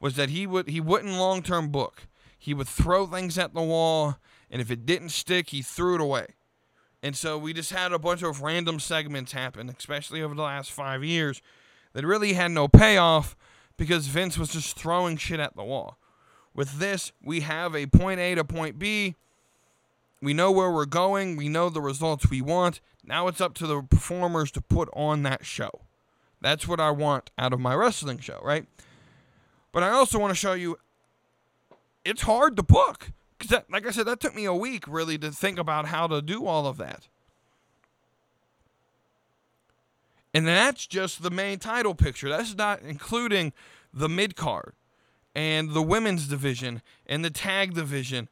was 0.00 0.14
that 0.16 0.30
he 0.30 0.46
would 0.46 0.68
he 0.68 0.80
wouldn't 0.80 1.14
long 1.14 1.42
term 1.42 1.68
book. 1.68 2.06
He 2.38 2.54
would 2.54 2.68
throw 2.68 3.06
things 3.06 3.38
at 3.38 3.54
the 3.54 3.62
wall, 3.62 4.16
and 4.50 4.60
if 4.60 4.70
it 4.70 4.86
didn't 4.86 5.10
stick, 5.10 5.50
he 5.50 5.62
threw 5.62 5.94
it 5.94 6.00
away. 6.00 6.26
And 7.02 7.16
so 7.16 7.38
we 7.38 7.52
just 7.52 7.72
had 7.72 7.92
a 7.92 7.98
bunch 7.98 8.22
of 8.22 8.42
random 8.42 8.80
segments 8.80 9.32
happen, 9.32 9.74
especially 9.76 10.22
over 10.22 10.34
the 10.34 10.42
last 10.42 10.72
five 10.72 11.04
years, 11.04 11.40
that 11.92 12.04
really 12.04 12.32
had 12.32 12.50
no 12.50 12.68
payoff 12.68 13.36
because 13.76 14.06
Vince 14.06 14.38
was 14.38 14.50
just 14.50 14.76
throwing 14.78 15.16
shit 15.16 15.40
at 15.40 15.56
the 15.56 15.64
wall. 15.64 15.98
With 16.54 16.78
this, 16.78 17.12
we 17.22 17.40
have 17.40 17.74
a 17.74 17.86
point 17.86 18.18
A 18.18 18.34
to 18.34 18.44
point 18.44 18.78
B. 18.78 19.14
We 20.22 20.32
know 20.32 20.50
where 20.50 20.70
we're 20.70 20.86
going. 20.86 21.36
We 21.36 21.48
know 21.48 21.68
the 21.68 21.82
results 21.82 22.30
we 22.30 22.40
want. 22.40 22.80
Now 23.04 23.28
it's 23.28 23.40
up 23.40 23.54
to 23.54 23.66
the 23.66 23.82
performers 23.82 24.50
to 24.52 24.60
put 24.60 24.88
on 24.94 25.22
that 25.24 25.44
show. 25.44 25.70
That's 26.40 26.66
what 26.66 26.80
I 26.80 26.90
want 26.90 27.30
out 27.38 27.52
of 27.52 27.60
my 27.60 27.74
wrestling 27.74 28.18
show, 28.18 28.40
right? 28.42 28.66
But 29.72 29.82
I 29.82 29.90
also 29.90 30.18
want 30.18 30.30
to 30.30 30.34
show 30.34 30.54
you 30.54 30.78
it's 32.06 32.22
hard 32.22 32.56
to 32.56 32.62
book 32.62 33.12
because, 33.36 33.50
that, 33.50 33.70
like 33.70 33.86
I 33.86 33.90
said, 33.90 34.06
that 34.06 34.20
took 34.20 34.34
me 34.34 34.44
a 34.44 34.54
week 34.54 34.84
really 34.86 35.18
to 35.18 35.30
think 35.30 35.58
about 35.58 35.86
how 35.86 36.06
to 36.06 36.22
do 36.22 36.46
all 36.46 36.66
of 36.66 36.76
that. 36.78 37.08
And 40.32 40.46
that's 40.46 40.86
just 40.86 41.22
the 41.22 41.30
main 41.30 41.58
title 41.58 41.94
picture. 41.94 42.28
That's 42.28 42.54
not 42.54 42.82
including 42.82 43.52
the 43.92 44.08
mid 44.08 44.36
card 44.36 44.74
and 45.34 45.72
the 45.72 45.82
women's 45.82 46.28
division 46.28 46.82
and 47.06 47.24
the 47.24 47.30
tag 47.30 47.74
division 47.74 48.28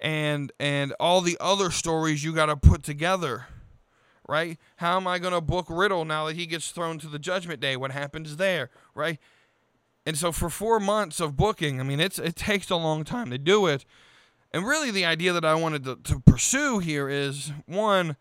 and 0.00 0.52
and 0.58 0.94
all 1.00 1.20
the 1.20 1.36
other 1.40 1.70
stories 1.70 2.24
you 2.24 2.32
got 2.32 2.46
to 2.46 2.56
put 2.56 2.82
together. 2.82 3.46
Right? 4.28 4.58
How 4.76 4.96
am 4.96 5.08
I 5.08 5.18
going 5.18 5.34
to 5.34 5.40
book 5.40 5.66
Riddle 5.68 6.04
now 6.04 6.26
that 6.26 6.36
he 6.36 6.46
gets 6.46 6.70
thrown 6.70 7.00
to 7.00 7.08
the 7.08 7.18
Judgment 7.18 7.58
Day? 7.58 7.76
What 7.76 7.90
happens 7.90 8.36
there? 8.36 8.70
Right? 8.94 9.18
And 10.10 10.18
so 10.18 10.32
for 10.32 10.50
4 10.50 10.80
months 10.80 11.20
of 11.20 11.36
booking, 11.36 11.78
I 11.78 11.84
mean 11.84 12.00
it's 12.00 12.18
it 12.18 12.34
takes 12.34 12.68
a 12.68 12.74
long 12.74 13.04
time 13.04 13.30
to 13.30 13.38
do 13.38 13.68
it. 13.68 13.84
And 14.52 14.66
really 14.66 14.90
the 14.90 15.04
idea 15.04 15.32
that 15.32 15.44
I 15.44 15.54
wanted 15.54 15.84
to, 15.84 15.94
to 16.02 16.18
pursue 16.18 16.80
here 16.80 17.08
is 17.08 17.52
one 17.66 18.16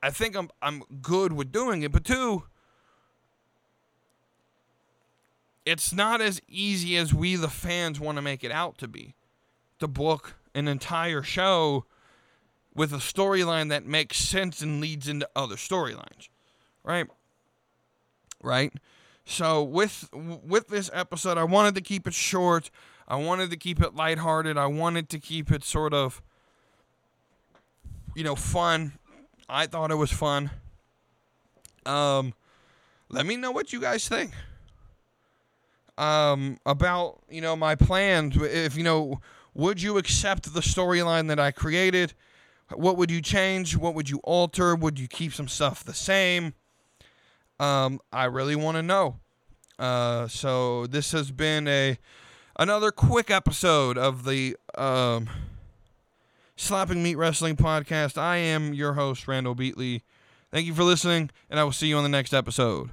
I 0.00 0.10
think 0.10 0.36
I'm 0.36 0.48
I'm 0.62 0.84
good 1.02 1.32
with 1.32 1.50
doing 1.50 1.82
it, 1.82 1.90
but 1.90 2.04
two, 2.04 2.44
it's 5.64 5.92
not 5.92 6.20
as 6.20 6.40
easy 6.46 6.96
as 6.96 7.12
we 7.12 7.34
the 7.34 7.48
fans 7.48 7.98
want 7.98 8.14
to 8.14 8.22
make 8.22 8.44
it 8.44 8.52
out 8.52 8.78
to 8.78 8.86
be. 8.86 9.16
To 9.80 9.88
book 9.88 10.36
an 10.54 10.68
entire 10.68 11.24
show 11.24 11.84
with 12.76 12.92
a 12.92 12.98
storyline 12.98 13.70
that 13.70 13.84
makes 13.84 14.18
sense 14.18 14.60
and 14.60 14.80
leads 14.80 15.08
into 15.08 15.28
other 15.34 15.56
storylines. 15.56 16.28
Right? 16.84 17.08
Right? 18.40 18.72
So 19.26 19.62
with 19.62 20.08
with 20.12 20.68
this 20.68 20.88
episode, 20.94 21.36
I 21.36 21.44
wanted 21.44 21.74
to 21.74 21.82
keep 21.82 22.06
it 22.06 22.14
short. 22.14 22.70
I 23.06 23.16
wanted 23.16 23.50
to 23.50 23.56
keep 23.56 23.80
it 23.80 23.94
lighthearted. 23.94 24.56
I 24.56 24.66
wanted 24.66 25.08
to 25.10 25.18
keep 25.18 25.52
it 25.52 25.62
sort 25.62 25.92
of 25.92 26.22
you 28.14 28.24
know, 28.24 28.34
fun 28.34 28.92
I 29.48 29.66
thought 29.66 29.90
it 29.90 29.96
was 29.96 30.10
fun. 30.10 30.50
Um, 31.84 32.34
let 33.08 33.26
me 33.26 33.36
know 33.36 33.52
what 33.52 33.72
you 33.72 33.80
guys 33.80 34.08
think. 34.08 34.32
Um, 35.98 36.58
about 36.66 37.22
you 37.30 37.40
know 37.40 37.56
my 37.56 37.74
plans. 37.74 38.36
If 38.36 38.76
you 38.76 38.82
know, 38.82 39.20
would 39.54 39.80
you 39.80 39.98
accept 39.98 40.52
the 40.52 40.60
storyline 40.60 41.28
that 41.28 41.38
I 41.38 41.52
created? 41.52 42.12
What 42.74 42.96
would 42.96 43.10
you 43.10 43.22
change? 43.22 43.76
What 43.76 43.94
would 43.94 44.10
you 44.10 44.18
alter? 44.24 44.74
Would 44.74 44.98
you 44.98 45.06
keep 45.06 45.32
some 45.32 45.48
stuff 45.48 45.84
the 45.84 45.94
same? 45.94 46.54
Um, 47.58 48.00
I 48.12 48.24
really 48.24 48.56
want 48.56 48.76
to 48.76 48.82
know. 48.82 49.16
Uh, 49.78 50.28
so 50.28 50.86
this 50.86 51.12
has 51.12 51.30
been 51.30 51.68
a 51.68 51.98
another 52.58 52.90
quick 52.90 53.30
episode 53.30 53.98
of 53.98 54.24
the 54.24 54.56
um 54.76 55.28
Slapping 56.56 57.02
Meat 57.02 57.16
Wrestling 57.16 57.56
Podcast. 57.56 58.16
I 58.16 58.38
am 58.38 58.72
your 58.72 58.94
host, 58.94 59.28
Randall 59.28 59.54
Beatley. 59.54 60.02
Thank 60.50 60.66
you 60.66 60.74
for 60.74 60.84
listening, 60.84 61.30
and 61.50 61.60
I 61.60 61.64
will 61.64 61.72
see 61.72 61.88
you 61.88 61.96
on 61.96 62.02
the 62.02 62.08
next 62.08 62.32
episode. 62.32 62.90